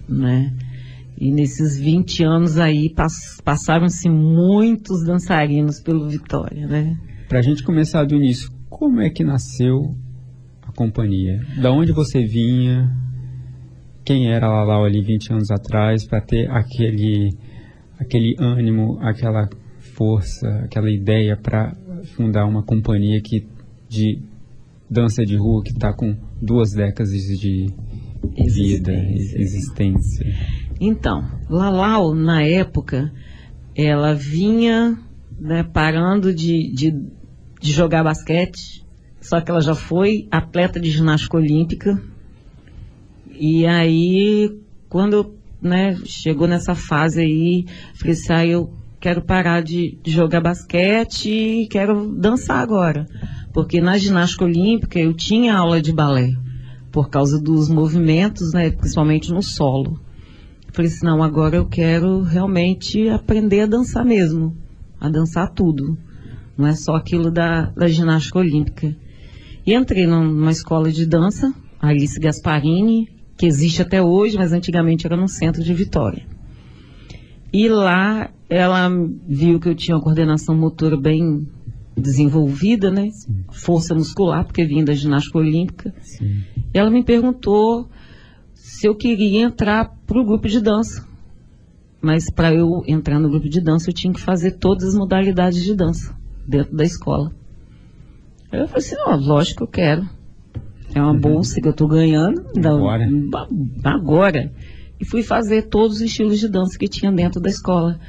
[0.07, 0.53] né?
[1.23, 6.97] E nesses 20 anos aí pass- passaram-se muitos dançarinos pelo Vitória, né?
[7.29, 9.95] Pra gente começar do início, como é que nasceu
[10.63, 11.39] a companhia?
[11.62, 12.89] Da onde você vinha?
[14.03, 17.29] Quem era a Lalau ali 20 anos atrás para ter aquele
[17.99, 19.47] aquele ânimo, aquela
[19.95, 21.75] força, aquela ideia para
[22.15, 23.45] fundar uma companhia que
[23.88, 24.17] de
[24.89, 27.67] dança de rua que está com duas décadas de
[28.38, 29.39] vida, Existência.
[29.39, 30.25] existência.
[30.83, 33.13] Então, Lalau, na época,
[33.75, 34.97] ela vinha
[35.39, 36.91] né, parando de, de,
[37.61, 38.83] de jogar basquete,
[39.21, 42.01] só que ela já foi atleta de ginástica olímpica.
[43.29, 49.99] E aí, quando né, chegou nessa fase aí, falei assim, ah, eu quero parar de,
[50.01, 53.05] de jogar basquete e quero dançar agora.
[53.53, 56.31] Porque na ginástica olímpica eu tinha aula de balé,
[56.91, 59.99] por causa dos movimentos, né, principalmente no solo.
[60.73, 64.55] Falei assim, não, agora eu quero realmente aprender a dançar mesmo,
[64.99, 65.97] a dançar tudo.
[66.57, 68.95] Não é só aquilo da, da ginástica olímpica.
[69.65, 73.07] E entrei num- numa escola de dança, Alice Gasparini,
[73.38, 76.25] que existe até hoje, mas antigamente era no centro de Vitória.
[77.51, 78.89] E lá ela
[79.27, 81.47] viu que eu tinha uma coordenação motora bem
[81.97, 83.10] desenvolvida, né?
[83.51, 85.93] Força muscular, porque vim da ginástica olímpica.
[86.01, 86.43] Sim.
[86.73, 87.89] E ela me perguntou
[88.81, 91.07] se eu queria entrar para o grupo de dança.
[92.01, 95.63] Mas para eu entrar no grupo de dança, eu tinha que fazer todas as modalidades
[95.63, 96.15] de dança
[96.47, 97.31] dentro da escola.
[98.51, 100.09] Eu falei assim, ó, lógico que eu quero.
[100.95, 102.41] É uma bolsa que eu estou ganhando.
[102.57, 103.07] Agora.
[103.29, 103.47] ba-
[103.83, 104.51] agora.
[104.99, 107.99] E fui fazer todos os estilos de dança que tinha dentro da escola.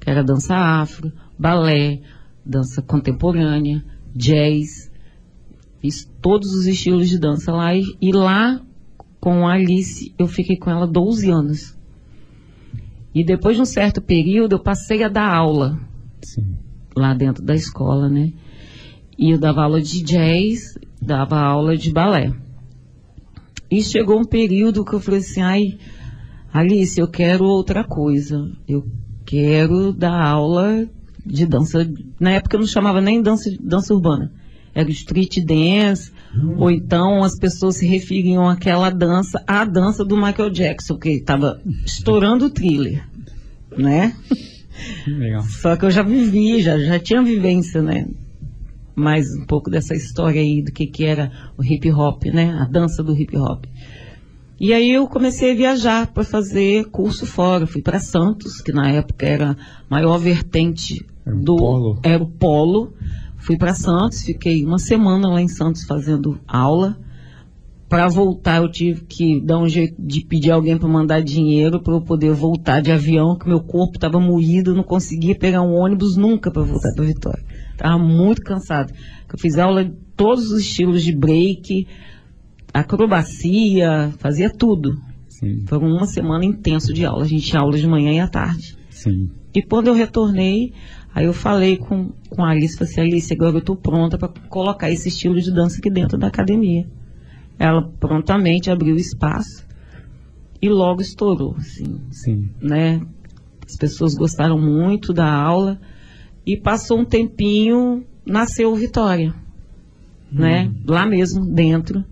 [0.00, 2.00] Que era dança afro, balé,
[2.42, 3.84] dança contemporânea,
[4.16, 4.90] jazz.
[5.82, 7.74] Fiz todos os estilos de dança lá.
[7.76, 8.62] E, e lá,
[9.22, 11.78] com a Alice, eu fiquei com ela 12 anos.
[13.14, 15.78] E depois de um certo período, eu passei a dar aula
[16.20, 16.56] Sim.
[16.96, 18.32] lá dentro da escola, né?
[19.16, 22.32] E eu dava aula de jazz, dava aula de balé.
[23.70, 25.78] E chegou um período que eu falei assim, ai,
[26.52, 28.50] Alice, eu quero outra coisa.
[28.66, 28.84] Eu
[29.24, 30.84] quero dar aula
[31.24, 31.88] de dança.
[32.18, 34.32] Na época eu não chamava nem dança, dança urbana.
[34.74, 36.10] Era street dance,
[36.56, 41.60] ou então as pessoas se referiam àquela dança, à dança do Michael Jackson, que estava
[41.84, 43.06] estourando o thriller,
[43.76, 44.14] né?
[45.06, 45.42] Legal.
[45.42, 48.06] Só que eu já vivi, já, já tinha vivência, né?
[48.94, 52.52] Mais um pouco dessa história aí do que, que era o hip hop, né?
[52.60, 53.64] A dança do hip hop.
[54.60, 57.66] E aí eu comecei a viajar para fazer curso fora.
[57.66, 59.56] Fui para Santos, que na época era a
[59.90, 61.98] maior vertente Era do polo.
[62.02, 62.92] era o polo.
[63.42, 66.96] Fui para Santos, fiquei uma semana lá em Santos fazendo aula.
[67.88, 71.92] Para voltar eu tive que dar um jeito de pedir alguém para mandar dinheiro para
[71.92, 76.16] eu poder voltar de avião, que meu corpo estava moído, não conseguia pegar um ônibus
[76.16, 77.44] nunca para voltar para Vitória.
[77.72, 78.92] Estava muito cansado.
[79.30, 81.86] Eu fiz aula de todos os estilos de break,
[82.72, 84.94] acrobacia, fazia tudo.
[85.28, 87.24] Sim, Foi uma semana intenso de aula.
[87.24, 88.76] A gente tinha aula de manhã e à tarde.
[88.88, 89.28] sim.
[89.54, 90.72] E quando eu retornei,
[91.14, 94.28] aí eu falei com, com a Alice, falei assim, Alice, agora eu estou pronta para
[94.48, 96.86] colocar esse estilo de dança aqui dentro da academia.
[97.58, 99.66] Ela prontamente abriu espaço
[100.60, 102.48] e logo estourou, assim, Sim.
[102.60, 103.00] né?
[103.66, 105.80] As pessoas gostaram muito da aula
[106.46, 109.34] e passou um tempinho, nasceu o Vitória,
[110.30, 110.72] né?
[110.86, 112.04] Lá mesmo, dentro.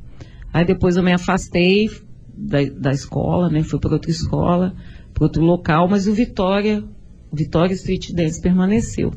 [0.53, 1.90] Aí depois eu me afastei
[2.35, 3.62] da, da escola, né?
[3.62, 4.74] Fui para outra escola,
[5.14, 6.85] para outro local, mas o Vitória,
[7.33, 9.12] Vitória Street Dance permaneceu,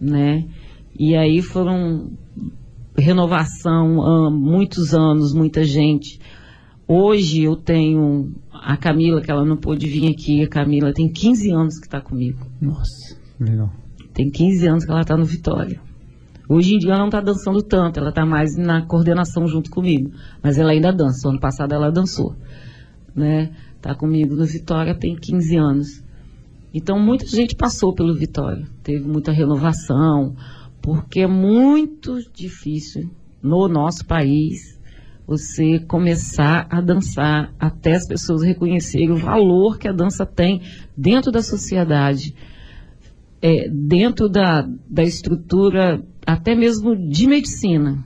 [0.00, 0.44] né?
[0.98, 2.12] E aí foram
[2.96, 6.20] renovação, ah, muitos anos, muita gente.
[6.86, 11.50] Hoje eu tenho a Camila, que ela não pôde vir aqui, a Camila tem 15
[11.50, 12.46] anos que está comigo.
[12.60, 13.70] Nossa, legal.
[14.12, 15.80] Tem 15 anos que ela está no Vitória.
[16.48, 20.12] Hoje em dia ela não está dançando tanto, ela está mais na coordenação junto comigo.
[20.42, 21.26] Mas ela ainda dança.
[21.26, 22.36] O ano passado ela dançou.
[23.14, 23.50] Né?
[23.80, 26.03] Tá comigo no Vitória tem 15 anos.
[26.74, 28.66] Então muita gente passou pelo Vitória.
[28.82, 30.34] Teve muita renovação,
[30.82, 33.08] porque é muito difícil
[33.40, 34.74] no nosso país
[35.26, 40.60] você começar a dançar até as pessoas reconhecerem o valor que a dança tem
[40.96, 42.34] dentro da sociedade
[43.40, 48.04] é, dentro da, da estrutura até mesmo de medicina.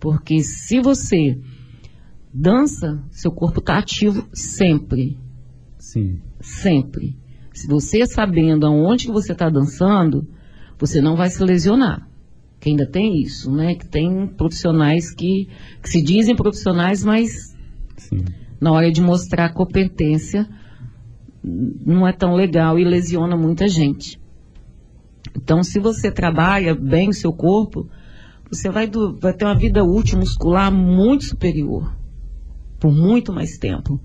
[0.00, 1.38] Porque se você
[2.32, 5.18] dança, seu corpo está ativo sempre.
[5.78, 7.16] Sim, Sempre.
[7.58, 10.24] Se você sabendo aonde que você está dançando,
[10.78, 12.08] você não vai se lesionar.
[12.60, 13.74] Que ainda tem isso, né?
[13.74, 15.48] Que tem profissionais que,
[15.82, 17.56] que se dizem profissionais, mas
[17.96, 18.24] sim.
[18.60, 20.48] na hora de mostrar a competência
[21.42, 24.20] não é tão legal e lesiona muita gente.
[25.36, 27.88] Então, se você trabalha bem o seu corpo,
[28.48, 31.92] você vai, do- vai ter uma vida útil muscular muito superior,
[32.78, 34.00] por muito mais tempo.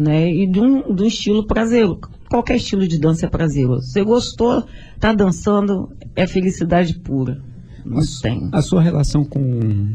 [0.00, 0.32] Né?
[0.32, 2.00] E de um, de um estilo prazeroso.
[2.30, 3.86] Qualquer estilo de dança é prazeroso.
[3.86, 4.64] Você gostou,
[4.98, 7.42] tá dançando, é felicidade pura.
[7.84, 8.48] Não A tem.
[8.52, 9.90] A sua relação com,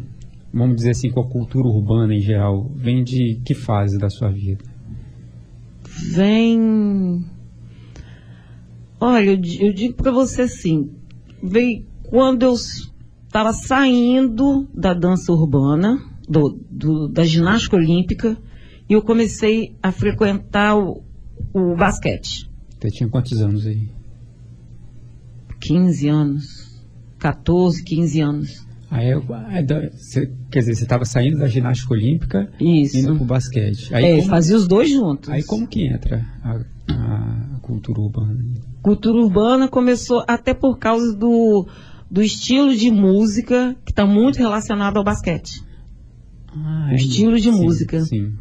[0.54, 4.30] vamos dizer assim, com a cultura urbana em geral, vem de que fase da sua
[4.30, 4.64] vida?
[6.12, 7.26] Vem.
[9.00, 10.90] Olha, eu, eu digo para você assim,
[11.42, 18.38] vem quando eu estava saindo da dança urbana, do, do- da ginástica olímpica,
[18.90, 21.04] e eu comecei a frequentar o,
[21.54, 22.50] o basquete.
[22.80, 23.90] Você tinha quantos anos aí?
[25.60, 26.46] 15 anos,
[27.20, 28.66] 14, 15 anos.
[28.92, 32.98] Aí, você- quer dizer, você estava saindo da ginástica olímpica Isso.
[32.98, 33.94] indo pro basquete.
[33.94, 35.30] Aí, É, como, fazia os dois juntos.
[35.30, 36.62] aí como que entra a,
[36.94, 38.38] a cultura urbana?
[38.82, 41.68] cultura urbana começou até por causa do,
[42.10, 45.64] do estilo de música que está muito relacionado ao basquete.
[46.50, 48.00] Ah, O estilo de sim, música.
[48.02, 48.34] Sim,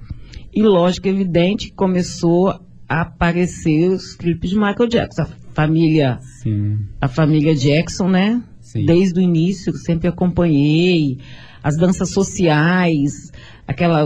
[0.55, 2.49] E lógico, evidente, que começou
[2.89, 5.23] a aparecer os clipes de Michael Jackson.
[5.23, 8.43] A família, sim, a família Jackson, né?
[8.75, 8.85] sim.
[8.85, 11.19] Desde o início, sempre acompanhei.
[11.63, 13.33] As danças sociais,
[13.67, 14.03] aquela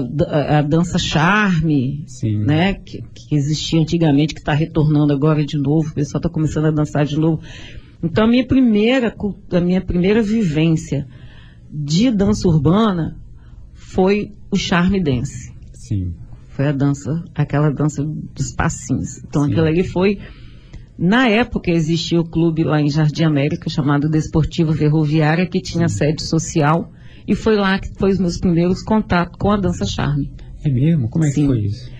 [0.58, 2.44] a dança charme, Sim.
[2.44, 2.74] né?
[2.74, 5.88] Que, que existia antigamente, que está retornando agora de novo.
[5.88, 7.42] O pessoal está começando a dançar de novo.
[8.00, 9.12] Então, a minha primeira,
[9.50, 11.08] a minha primeira vivência
[11.68, 13.16] de dança urbana
[13.72, 15.52] foi o charme dance.
[15.72, 16.14] Sim.
[16.58, 19.18] Foi a dança, aquela dança dos passinhos.
[19.18, 19.52] Então Sim.
[19.52, 20.18] aquilo ali foi.
[20.98, 26.20] Na época existia o clube lá em Jardim América, chamado Desportivo Ferroviária, que tinha sede
[26.20, 26.90] social.
[27.28, 30.32] E foi lá que foi os meus primeiros contatos com a dança charme.
[30.64, 31.08] É mesmo?
[31.08, 31.46] Como é que Sim.
[31.46, 31.92] foi isso?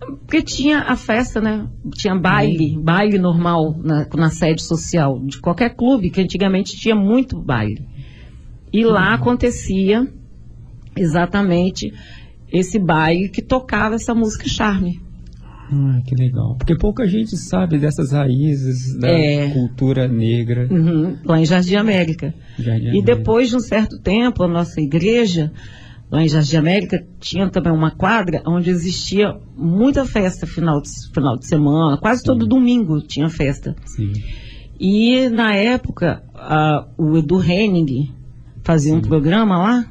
[0.00, 1.68] Porque tinha a festa, né?
[1.94, 7.40] Tinha baile, baile normal na, na sede social de qualquer clube, que antigamente tinha muito
[7.40, 7.86] baile.
[8.72, 10.04] E lá acontecia
[10.96, 11.92] exatamente
[12.52, 15.00] esse baile que tocava essa música charme.
[15.72, 16.56] Ah, que legal.
[16.56, 19.50] Porque pouca gente sabe dessas raízes da É.
[19.50, 20.66] cultura negra.
[20.70, 22.34] Uhum, lá em Jardim América.
[22.58, 23.16] Jardim E América.
[23.16, 25.52] depois de um certo tempo, a nossa igreja,
[26.10, 31.38] lá em Jardim América, tinha também uma quadra onde existia muita festa final de, final
[31.38, 33.76] de semana, quase todo domingo tinha festa.
[33.84, 34.12] Sim.
[34.78, 38.10] E na época, a- o Edu Henning
[38.64, 39.08] fazia um Sim.
[39.08, 39.86] programa lá,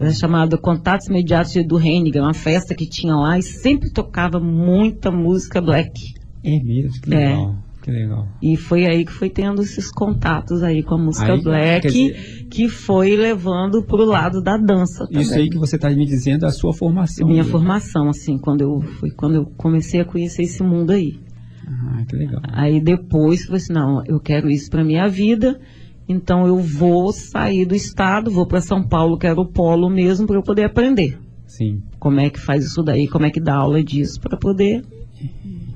[0.00, 5.10] Era chamada Contatos Imediatos Edu Hennigan, uma festa que tinha lá e sempre tocava muita
[5.10, 6.14] música black.
[6.44, 7.56] É mesmo, que legal.
[7.68, 7.72] É.
[7.82, 8.28] Que legal.
[8.40, 12.46] E foi aí que foi tendo esses contatos aí com a música aí, black, dizer,
[12.48, 15.22] que foi levando para o lado da dança também.
[15.22, 17.26] Isso aí que você está me dizendo é a sua formação.
[17.26, 21.18] Minha formação, assim, quando eu, foi quando eu comecei a conhecer esse mundo aí.
[21.66, 22.40] Ah, que legal.
[22.52, 25.60] Aí depois, falei assim, não, eu quero isso para minha vida,
[26.08, 30.26] então eu vou sair do estado, vou para São Paulo, que era o polo mesmo,
[30.26, 31.18] para eu poder aprender.
[31.46, 31.82] Sim.
[31.98, 34.82] Como é que faz isso daí, como é que dá aula disso, para poder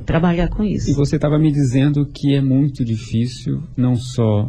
[0.05, 0.91] trabalhar com isso.
[0.91, 4.49] E você estava me dizendo que é muito difícil não só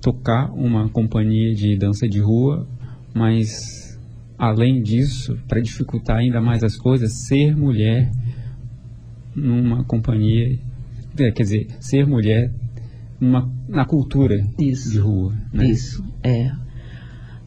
[0.00, 2.66] tocar uma companhia de dança de rua,
[3.14, 3.98] mas
[4.38, 8.10] além disso, para dificultar ainda mais as coisas, ser mulher
[9.34, 10.58] numa companhia,
[11.18, 12.52] é, quer dizer, ser mulher
[13.22, 15.32] numa, na cultura isso, de rua.
[15.52, 15.66] Né?
[15.68, 16.50] Isso, é.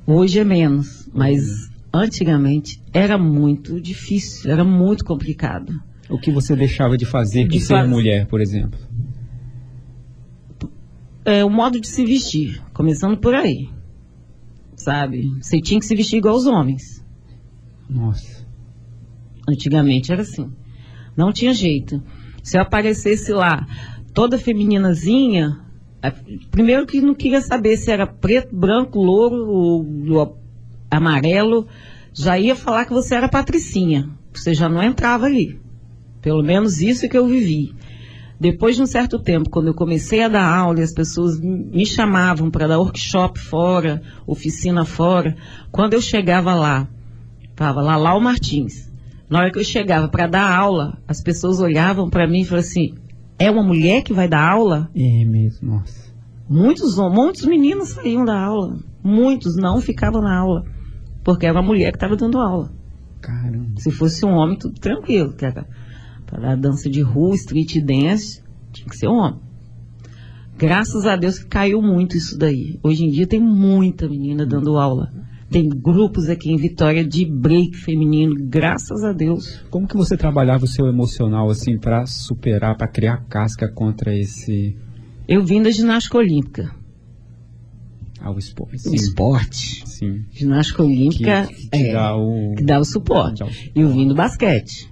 [0.07, 2.01] Hoje é menos, mas uhum.
[2.01, 5.73] antigamente era muito difícil, era muito complicado.
[6.09, 7.89] O que você deixava de fazer de, ser faz...
[7.89, 8.79] mulher, por exemplo?
[11.25, 13.67] É, o modo de se vestir, começando por aí.
[14.75, 15.29] Sabe?
[15.41, 17.03] Você tinha que se vestir igual os homens.
[17.89, 18.45] Nossa.
[19.49, 20.51] Antigamente era assim.
[21.17, 22.01] Não tinha jeito.
[22.43, 23.65] Se eu aparecesse lá
[24.13, 25.64] toda femininazinha, é,
[26.51, 30.37] primeiro que não queria saber se era preto, branco, louro ou
[30.89, 31.67] amarelo,
[32.13, 34.09] já ia falar que você era patricinha.
[34.33, 35.59] Você já não entrava ali.
[36.21, 37.73] Pelo menos isso que eu vivi.
[38.39, 41.85] Depois de um certo tempo, quando eu comecei a dar aula e as pessoas me
[41.85, 45.37] chamavam para dar workshop fora, oficina fora,
[45.71, 46.87] quando eu chegava lá,
[47.49, 48.91] estava lá o Martins.
[49.29, 52.67] Na hora que eu chegava para dar aula, as pessoas olhavam para mim e falavam
[52.67, 52.93] assim:
[53.37, 54.89] é uma mulher que vai dar aula?
[54.95, 56.13] É mesmo, nossa.
[56.47, 58.77] Muitos, muitos meninos saíam da aula.
[59.03, 60.63] Muitos não ficavam na aula.
[61.23, 62.71] Porque era uma mulher que estava dando aula.
[63.19, 63.79] Caramba.
[63.79, 65.33] Se fosse um homem, tudo tranquilo.
[66.25, 69.39] Para dança de rua, street dance, tinha que ser homem.
[70.57, 72.79] Graças a Deus que caiu muito isso daí.
[72.81, 75.11] Hoje em dia tem muita menina dando aula.
[75.49, 79.63] Tem grupos aqui em Vitória de break feminino, graças a Deus.
[79.69, 84.75] Como que você trabalhava o seu emocional assim para superar, para criar casca contra esse?
[85.27, 86.75] Eu vim da ginástica olímpica.
[88.19, 88.79] Ah, o esporte.
[88.79, 88.89] Sim.
[88.89, 89.87] O esporte.
[89.87, 90.25] Sim.
[90.31, 92.55] Ginástica olímpica que, que, é, dá o...
[92.57, 93.39] que dá o suporte.
[93.39, 93.71] Dá o suporte.
[93.75, 94.89] E eu vim do basquete.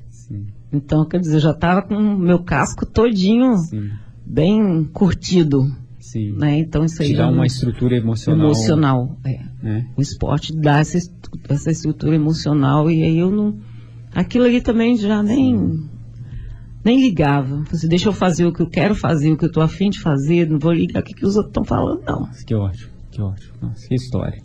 [0.72, 3.90] Então, quer dizer, eu já estava com o meu casco todinho Sim.
[4.26, 5.66] bem curtido.
[6.14, 6.34] Sim.
[6.34, 6.60] Né?
[6.60, 8.46] Então isso aí Te dá uma estrutura emocional.
[8.46, 9.40] Emocional, é.
[9.64, 9.86] é.
[9.98, 11.00] O esporte dá essa,
[11.50, 13.58] essa estrutura emocional e aí eu não.
[14.14, 15.58] Aquilo ali também já nem.
[15.58, 15.90] Sim.
[16.86, 17.64] Nem ligava.
[17.72, 20.00] Assim, deixa eu fazer o que eu quero fazer, o que eu estou afim de
[20.00, 22.30] fazer, não vou ligar o que, que os outros estão falando, não.
[22.46, 23.54] Que ótimo, que ótimo.
[23.62, 24.40] Nossa, que história.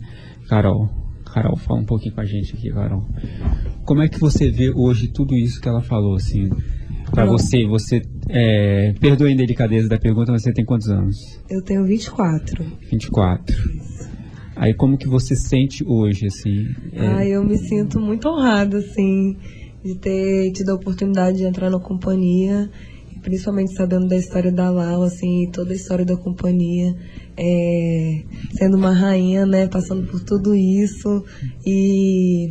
[0.47, 0.89] Carol,
[1.25, 3.05] Carol, fala um pouquinho com a gente aqui, Carol.
[3.83, 6.49] Como é que você vê hoje tudo isso que ela falou, assim?
[7.11, 11.17] Para você, você, é, perdoe a indelicadeza da pergunta, mas você tem quantos anos?
[11.49, 12.65] Eu tenho 24.
[12.91, 13.55] 24.
[14.55, 16.65] Aí como que você sente hoje, assim?
[16.93, 17.07] É...
[17.07, 19.37] Ah, eu me sinto muito honrada, assim,
[19.83, 22.69] de ter tido a oportunidade de entrar na companhia,
[23.21, 26.93] principalmente sabendo da história da Lau, assim, toda a história da companhia
[27.39, 31.23] é, sendo uma rainha, né, passando por tudo isso
[31.65, 32.49] e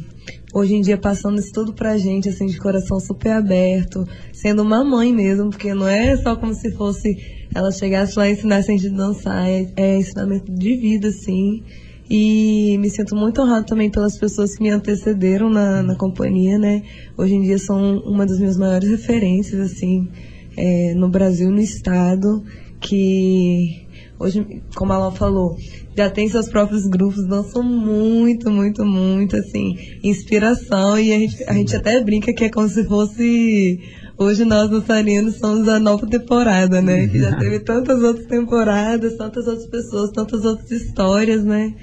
[0.55, 4.85] hoje em dia passando isso tudo pra gente, assim, de coração super aberto, sendo uma
[4.85, 7.17] mãe mesmo, porque não é só como se fosse
[7.55, 11.63] ela chegasse lá e ensinasse a gente a dançar, é, é ensinamento de vida, assim.
[12.11, 16.83] E me sinto muito honrado também pelas pessoas que me antecederam na, na companhia, né?
[17.17, 20.09] Hoje em dia são uma das minhas maiores referências, assim,
[20.57, 22.43] é, no Brasil, no estado,
[22.81, 23.87] que
[24.19, 25.57] hoje, como ela falou,
[25.99, 30.97] já tem seus próprios grupos, dançam muito, muito, muito, assim, inspiração.
[30.97, 33.81] E a gente, a gente até brinca que é como se fosse.
[34.17, 37.09] Hoje nós, dançarinos, somos a nova temporada, né?
[37.09, 41.75] Que já teve tantas outras temporadas, tantas outras pessoas, tantas outras histórias, né?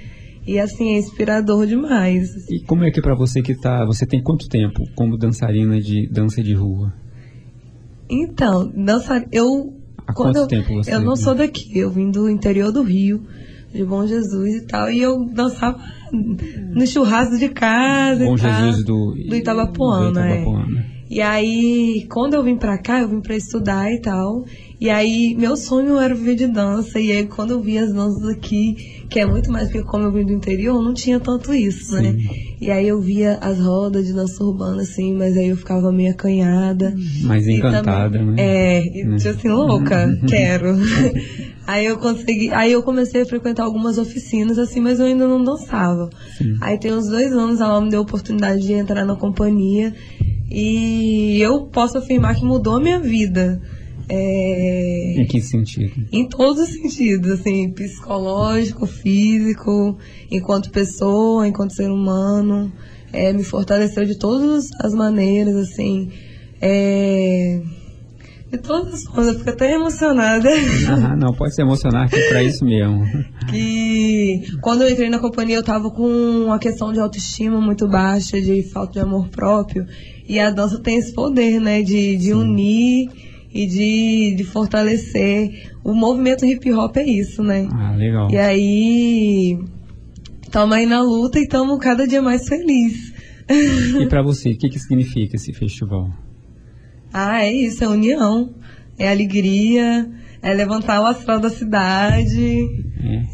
[0.46, 2.48] E assim, é inspirador demais.
[2.50, 3.84] E como é que é pra você que tá.
[3.84, 6.90] Você tem quanto tempo como dançarina de dança de rua?
[8.08, 9.74] Então, dançar, eu
[10.06, 13.24] Há quanto eu, tempo você Eu não sou daqui, eu vim do interior do Rio,
[13.72, 15.78] de Bom Jesus e tal, e eu dançava
[16.12, 20.20] no churrasco de casa Bom Jesus do, do Itabapuana, do.
[20.20, 20.96] É.
[21.08, 24.44] E aí, quando eu vim pra cá, eu vim pra estudar e tal.
[24.80, 26.98] E aí, meu sonho era viver de dança.
[26.98, 30.12] E aí, quando eu vi as danças aqui, que é muito mais porque como eu
[30.12, 32.14] vim do interior, não tinha tanto isso, né?
[32.60, 36.10] E aí eu via as rodas de dança urbana, assim, mas aí eu ficava meio
[36.12, 36.94] acanhada.
[37.22, 38.42] Mais encantada, também- né?
[38.42, 39.16] É, e Né?
[39.16, 40.74] tipo assim, louca, quero.
[41.66, 45.42] aí eu consegui, aí eu comecei a frequentar algumas oficinas, assim, mas eu ainda não
[45.44, 46.08] dançava.
[46.60, 49.92] Aí tem uns dois anos ela me deu a oportunidade de entrar na companhia
[50.50, 53.60] e eu posso afirmar que mudou a minha vida.
[54.08, 56.06] É, Em que sentido?
[56.12, 59.98] em todos os sentidos, assim, psicológico, físico,
[60.30, 62.72] enquanto pessoa, enquanto ser humano,
[63.12, 66.10] é, me fortaleceu de todas as maneiras, assim,
[66.60, 67.60] é,
[68.52, 70.48] de todas as formas, eu fico até emocionada,
[70.88, 73.02] Ah, não, pode se emocionar que é pra isso mesmo.
[73.50, 76.06] que quando eu entrei na companhia eu tava com
[76.44, 79.84] uma questão de autoestima muito baixa, de falta de amor próprio,
[80.28, 83.08] e a dança tem esse poder, né, de, de unir
[83.56, 85.72] e de, de fortalecer.
[85.82, 87.66] O movimento hip hop é isso, né?
[87.72, 88.28] Ah, legal.
[88.30, 89.58] E aí,
[90.42, 93.14] estamos aí na luta e estamos cada dia mais felizes.
[93.48, 96.10] E pra você, o que, que significa esse festival?
[97.12, 98.54] Ah, é isso, é união,
[98.98, 100.06] é alegria,
[100.42, 102.60] é levantar o astral da cidade.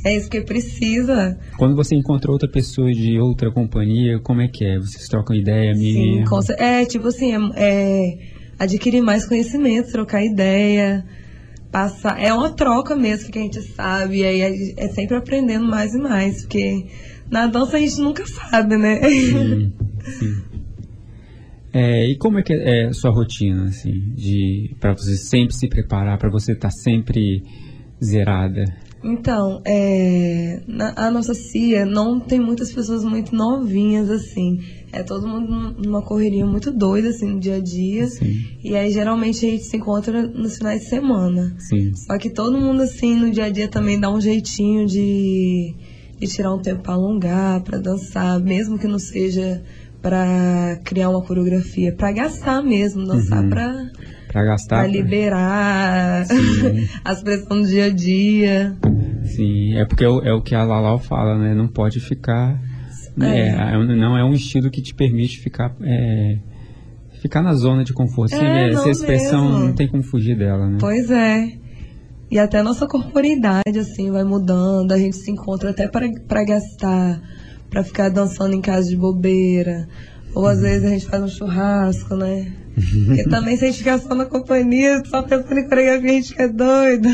[0.05, 0.13] É.
[0.13, 1.39] É isso que precisa.
[1.57, 4.79] Quando você encontra outra pessoa de outra companhia, como é que é?
[4.79, 6.25] Vocês trocam ideia, Sim, me...
[6.27, 8.32] com é tipo assim, é, é
[8.63, 11.05] adquirir mais conhecimento, trocar ideia,
[11.71, 12.23] passar.
[12.23, 15.99] É uma troca mesmo que a gente sabe, e aí é sempre aprendendo mais e
[15.99, 16.87] mais, porque
[17.31, 19.01] na dança a gente nunca sabe, né?
[19.09, 19.73] Sim,
[20.19, 20.43] sim.
[21.73, 25.67] É, e como é que é a sua rotina, assim, de para você sempre se
[25.69, 27.43] preparar, para você estar sempre
[28.03, 28.65] zerada?
[29.05, 34.57] Então, é, na- a nossa CIA não tem muitas pessoas muito novinhas, assim.
[34.93, 38.07] É todo mundo num- numa correria muito doida, assim, no dia a dia.
[38.07, 38.33] Sim,
[38.65, 41.43] E aí, geralmente, a gente se encontra nos finais de semana.
[41.69, 45.75] sim, Só que todo mundo, assim, no dia a dia também dá um jeitinho de,
[46.21, 49.61] de tirar um tempo pra alongar, pra dançar, mesmo que não seja
[50.01, 53.51] pra criar uma coreografia, pra gastar mesmo, dançar Uhum.
[54.33, 54.79] Pra, para gastar.
[54.79, 56.89] pra liberar Sim.
[57.05, 58.77] as pressões do dia a dia.
[59.25, 61.55] Sim, é porque é o, é o que a Lalau fala, né?
[61.55, 62.61] Não pode ficar.
[63.21, 63.49] É.
[63.49, 65.75] é, não é um estilo que te permite ficar.
[65.83, 66.39] é,
[67.21, 68.35] ficar na zona de conforto.
[68.35, 69.67] Sim, É, essa expressão mesmo.
[69.67, 70.79] não tem como fugir dela, né?
[70.81, 71.53] Pois é.
[72.31, 74.91] E até a nossa corporeidade, assim, vai mudando.
[74.93, 77.21] A gente se encontra até pra gastar,
[77.69, 79.87] pra ficar dançando em casa de bobeira.
[80.35, 82.51] Ou às vezes a gente faz um churrasco, né?
[82.75, 86.29] Porque também se a gente ficar só na companhia, só pensando em coreografia, a gente
[86.29, 87.09] fica doido.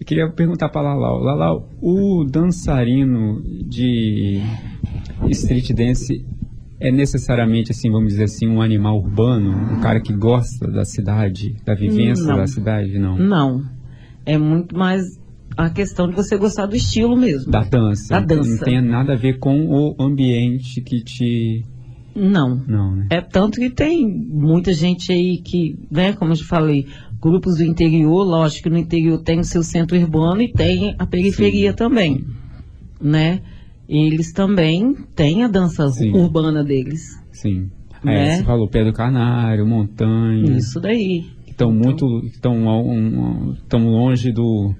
[0.00, 1.20] Eu queria perguntar para Lalau.
[1.20, 4.40] Lalau, o dançarino de
[5.28, 6.24] street dance
[6.80, 9.50] é necessariamente, assim, vamos dizer assim, um animal urbano?
[9.50, 12.36] Um cara que gosta da cidade, da vivência Não.
[12.36, 12.98] da cidade?
[12.98, 13.18] Não.
[13.18, 13.62] Não.
[14.24, 15.20] É muito mais
[15.56, 17.50] a questão de você gostar do estilo mesmo.
[17.50, 18.14] Da dança.
[18.14, 18.50] Da dança.
[18.50, 21.64] Não tem nada a ver com o ambiente que te...
[22.14, 22.62] Não.
[22.66, 23.06] Não, né?
[23.10, 26.86] É tanto que tem muita gente aí que, né, como eu te falei,
[27.20, 31.06] grupos do interior, lógico que no interior tem o seu centro urbano e tem a
[31.06, 31.76] periferia Sim.
[31.76, 32.24] também,
[33.00, 33.40] né?
[33.88, 36.12] Eles também têm a dança Sim.
[36.12, 37.20] urbana deles.
[37.32, 37.70] Sim.
[38.02, 38.28] Né?
[38.28, 40.56] É, você falou Pé do Canário, Montanha.
[40.56, 41.24] Isso daí.
[41.44, 42.24] Que estão muito...
[42.24, 44.74] Estão um, tão longe do...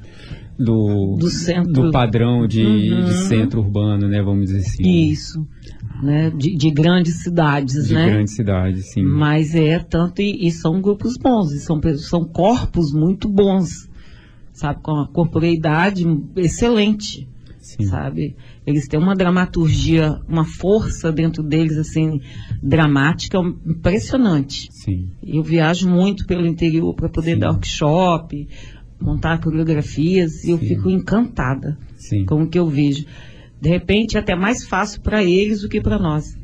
[0.62, 1.72] Do, Do centro.
[1.72, 3.04] do padrão de, Uhum.
[3.04, 4.20] de centro urbano, né?
[4.22, 4.82] Vamos dizer assim.
[5.10, 5.46] Isso.
[6.02, 6.30] Né?
[6.30, 8.06] De, de grandes cidades, De né?
[8.10, 9.02] grande cidade, sim.
[9.02, 13.88] Mas é tanto, e, e são grupos bons, são, são corpos muito bons,
[14.52, 14.80] sabe?
[14.82, 16.04] Com a corporeidade
[16.36, 17.26] excelente,
[17.58, 17.84] sim.
[17.84, 18.36] sabe?
[18.66, 22.20] Eles têm uma dramaturgia, uma força dentro deles, assim,
[22.62, 24.68] dramática, impressionante.
[24.70, 25.08] Sim.
[25.26, 27.40] Eu viajo muito pelo interior para poder Sim.
[27.40, 28.46] dar workshop,
[29.00, 30.68] montar coreografias, e eu Sim.
[30.68, 32.24] fico encantada Sim.
[32.26, 33.04] com o que eu vejo.
[33.60, 36.38] De repente é até mais fácil para eles do que para nós.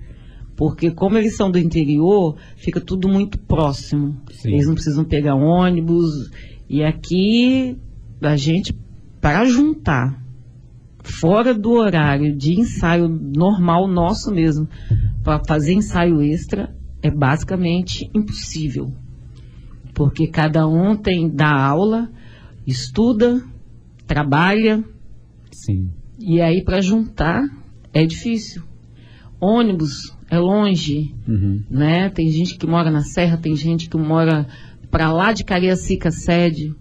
[0.57, 4.17] Porque como eles são do interior, fica tudo muito próximo.
[4.31, 4.53] Sim.
[4.53, 6.31] Eles não precisam pegar ônibus.
[6.69, 7.77] E aqui
[8.23, 8.75] a gente,
[9.21, 10.23] para juntar,
[11.03, 14.67] fora do horário de ensaio normal nosso mesmo,
[15.23, 18.93] para fazer ensaio extra, é basicamente impossível.
[19.95, 22.11] Porque cada um tem dá aula,
[22.67, 23.43] estuda,
[24.07, 24.83] trabalha,
[25.53, 25.91] Sim.
[26.19, 27.43] e aí para juntar
[27.93, 28.63] é difícil.
[29.41, 31.63] Ônibus é longe, Uhum.
[31.71, 32.09] né?
[32.11, 34.47] Tem gente que mora na Serra, tem gente que mora
[34.91, 36.73] para lá de Cariacica sede,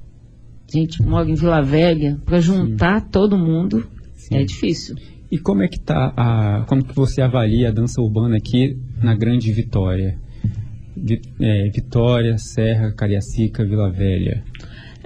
[0.72, 2.18] gente que mora em Vila Velha.
[2.26, 4.36] Para juntar todo mundo Sim.
[4.38, 4.96] é difícil.
[5.30, 9.14] E como é que tá a, como que você avalia a dança urbana aqui na
[9.16, 10.18] Grande Vitória?
[10.96, 14.44] Vi- é, Vitória, Serra, Cariacica, Vila Velha.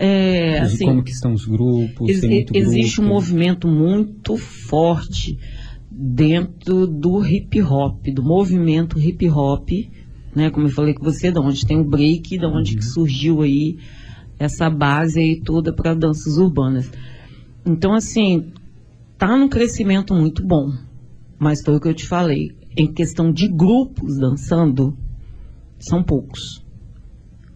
[0.01, 2.09] É, assim, como que estão os grupos?
[2.09, 3.15] Ex- existe um grupo?
[3.15, 5.37] movimento muito forte
[5.91, 9.69] dentro do hip hop, do movimento hip hop,
[10.33, 10.49] né?
[10.49, 13.77] Como eu falei com você, da onde tem o break, da onde que surgiu aí
[14.39, 16.89] essa base aí toda para danças urbanas.
[17.65, 18.53] Então, assim,
[19.17, 20.71] tá num crescimento muito bom.
[21.37, 22.51] Mas foi o que eu te falei.
[22.77, 24.97] Em questão de grupos dançando,
[25.77, 26.63] são poucos.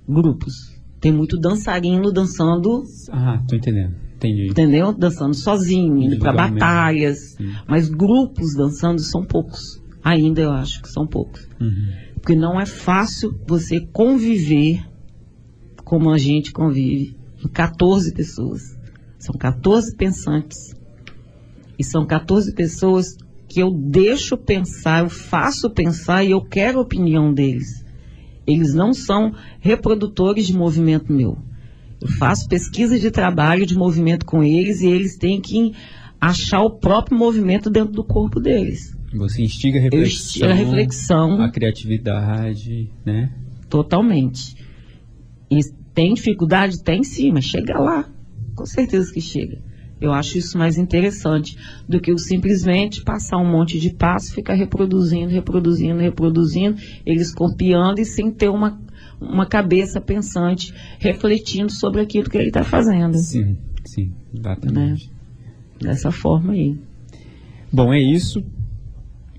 [0.06, 0.72] Grupos.
[1.04, 2.82] Tem muito dançarino dançando
[3.12, 3.93] Ah, tô entendendo.
[4.16, 4.47] Entendi.
[4.47, 4.93] entendeu?
[4.93, 7.36] Dançando sozinho, indo para batalhas.
[7.36, 7.51] Sim.
[7.68, 9.84] Mas grupos dançando são poucos.
[10.01, 11.45] Ainda eu acho que são poucos.
[11.60, 11.91] Uhum.
[12.14, 14.82] Porque não é fácil você conviver
[15.84, 18.62] como a gente convive em 14 pessoas.
[19.20, 20.74] São 14 pensantes.
[21.78, 23.18] E são 14 pessoas
[23.49, 27.82] que eu deixo pensar, eu faço pensar e eu quero a opinião deles.
[28.46, 31.38] Eles não são reprodutores de movimento meu.
[32.02, 35.74] Eu faço pesquisa de trabalho de movimento com eles e eles têm que
[36.20, 38.98] achar o próprio movimento dentro do corpo deles.
[39.14, 43.32] Você instiga a Eu reflexão, a reflexão a criatividade, né?
[43.70, 44.56] totalmente.
[45.50, 45.60] E
[45.94, 46.84] tem dificuldade?
[46.84, 48.10] Tem sim, mas chega lá.
[48.56, 49.60] Com certeza que chega.
[50.04, 54.54] Eu acho isso mais interessante do que o simplesmente passar um monte de passo, ficar
[54.54, 56.76] reproduzindo, reproduzindo, reproduzindo,
[57.06, 58.78] eles copiando e sem ter uma,
[59.22, 63.18] uma cabeça pensante, refletindo sobre aquilo que ele está fazendo.
[63.18, 65.10] Sim, sim, exatamente.
[65.80, 66.78] Dessa forma aí.
[67.72, 68.43] Bom, é isso.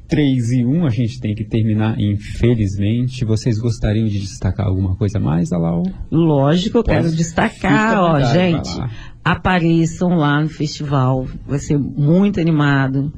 [0.09, 3.23] 3 e 1 a gente tem que terminar, infelizmente.
[3.25, 5.83] Vocês gostariam de destacar alguma coisa mais, Alau?
[6.11, 8.71] Lógico, eu quero destacar, ó, gente.
[9.25, 13.12] Apareçam lá no festival, vai ser muito animado.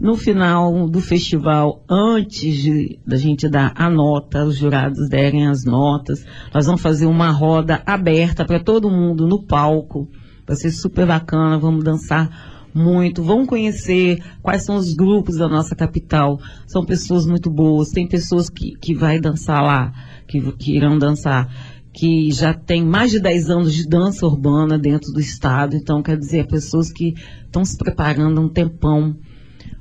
[0.00, 5.64] No final do festival, antes de, da gente dar a nota, os jurados derem as
[5.64, 10.08] notas, nós vamos fazer uma roda aberta para todo mundo no palco.
[10.44, 12.28] Vai ser super bacana, vamos dançar
[12.74, 16.40] muito, vão conhecer quais são os grupos da nossa capital.
[16.66, 19.92] São pessoas muito boas, tem pessoas que, que vai dançar lá,
[20.26, 21.48] que, que irão dançar,
[21.92, 25.76] que já tem mais de 10 anos de dança urbana dentro do estado.
[25.76, 27.14] Então, quer dizer, pessoas que
[27.44, 29.16] estão se preparando há um tempão.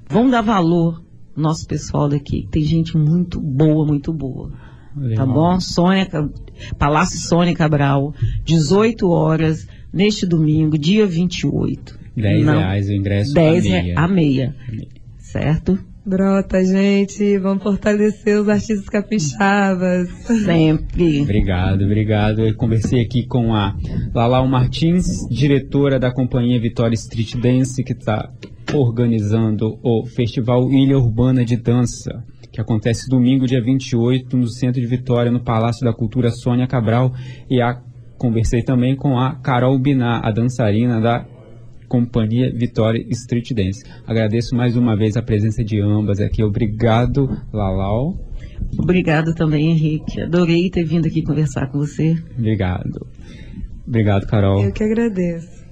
[0.10, 1.02] Vamos dar valor
[1.36, 2.48] ao nosso pessoal daqui.
[2.52, 4.50] Tem gente muito boa, muito boa.
[4.94, 5.28] Tá Legal.
[5.28, 5.60] bom?
[5.62, 6.06] Sônia,
[6.78, 11.98] Palácio Sônia Cabral, 18 horas, neste domingo, dia 28.
[12.18, 14.00] 10 Não, reais o ingresso 10 a meia.
[14.00, 14.56] a meia.
[15.18, 15.80] Certo?
[16.04, 17.38] Brota, gente.
[17.38, 20.10] Vamos fortalecer os artistas capixabas.
[20.44, 21.22] Sempre.
[21.22, 22.42] Obrigado, obrigado.
[22.42, 23.76] Eu conversei aqui com a
[24.14, 28.32] Lalau Martins, diretora da companhia Vitória Street Dance, que está
[28.74, 34.88] organizando o Festival Ilha Urbana de Dança, que acontece domingo, dia 28, no centro de
[34.88, 37.14] Vitória, no Palácio da Cultura Sônia Cabral.
[37.48, 37.80] E a,
[38.18, 41.26] conversei também com a Carol Binar, a dançarina da
[41.92, 43.84] companhia Vitória Street Dance.
[44.08, 46.42] Agradeço mais uma vez a presença de ambas aqui.
[46.42, 48.18] Obrigado, Lalau.
[48.80, 50.22] Obrigado também, Henrique.
[50.22, 52.16] Adorei ter vindo aqui conversar com você.
[52.38, 53.06] Obrigado.
[53.86, 54.64] Obrigado, Carol.
[54.64, 55.66] Eu que agradeço.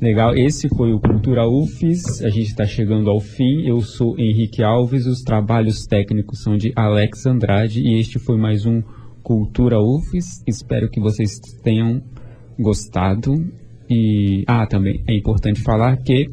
[0.00, 3.64] Legal, esse foi o Cultura UFES, a gente está chegando ao fim.
[3.64, 8.66] Eu sou Henrique Alves, os trabalhos técnicos são de Alex Andrade e este foi mais
[8.66, 8.82] um
[9.22, 10.42] Cultura UFES.
[10.48, 12.02] Espero que vocês tenham
[12.58, 13.34] gostado.
[13.90, 16.30] E, ah, também é importante falar que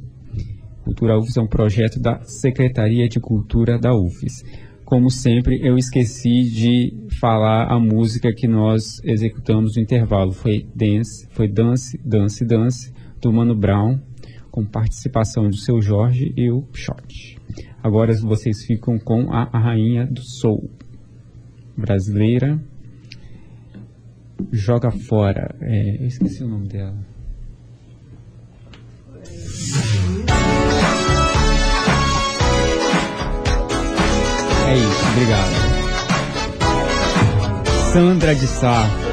[0.84, 4.44] Cultura UFES é um projeto da Secretaria de Cultura da UFES.
[4.86, 10.32] Como sempre, eu esqueci de falar a música que nós executamos no intervalo.
[10.32, 14.00] Foi Dance, foi Dance, Dance, Dance, do Mano Brown,
[14.50, 17.38] com participação do seu Jorge e o Shot.
[17.84, 20.70] Agora vocês ficam com a, a rainha do soul
[21.76, 22.58] brasileira.
[24.54, 25.54] Joga fora.
[25.60, 26.98] É, eu esqueci o nome dela.
[35.12, 35.52] Obrigado.
[37.94, 39.07] Sandra de Sá.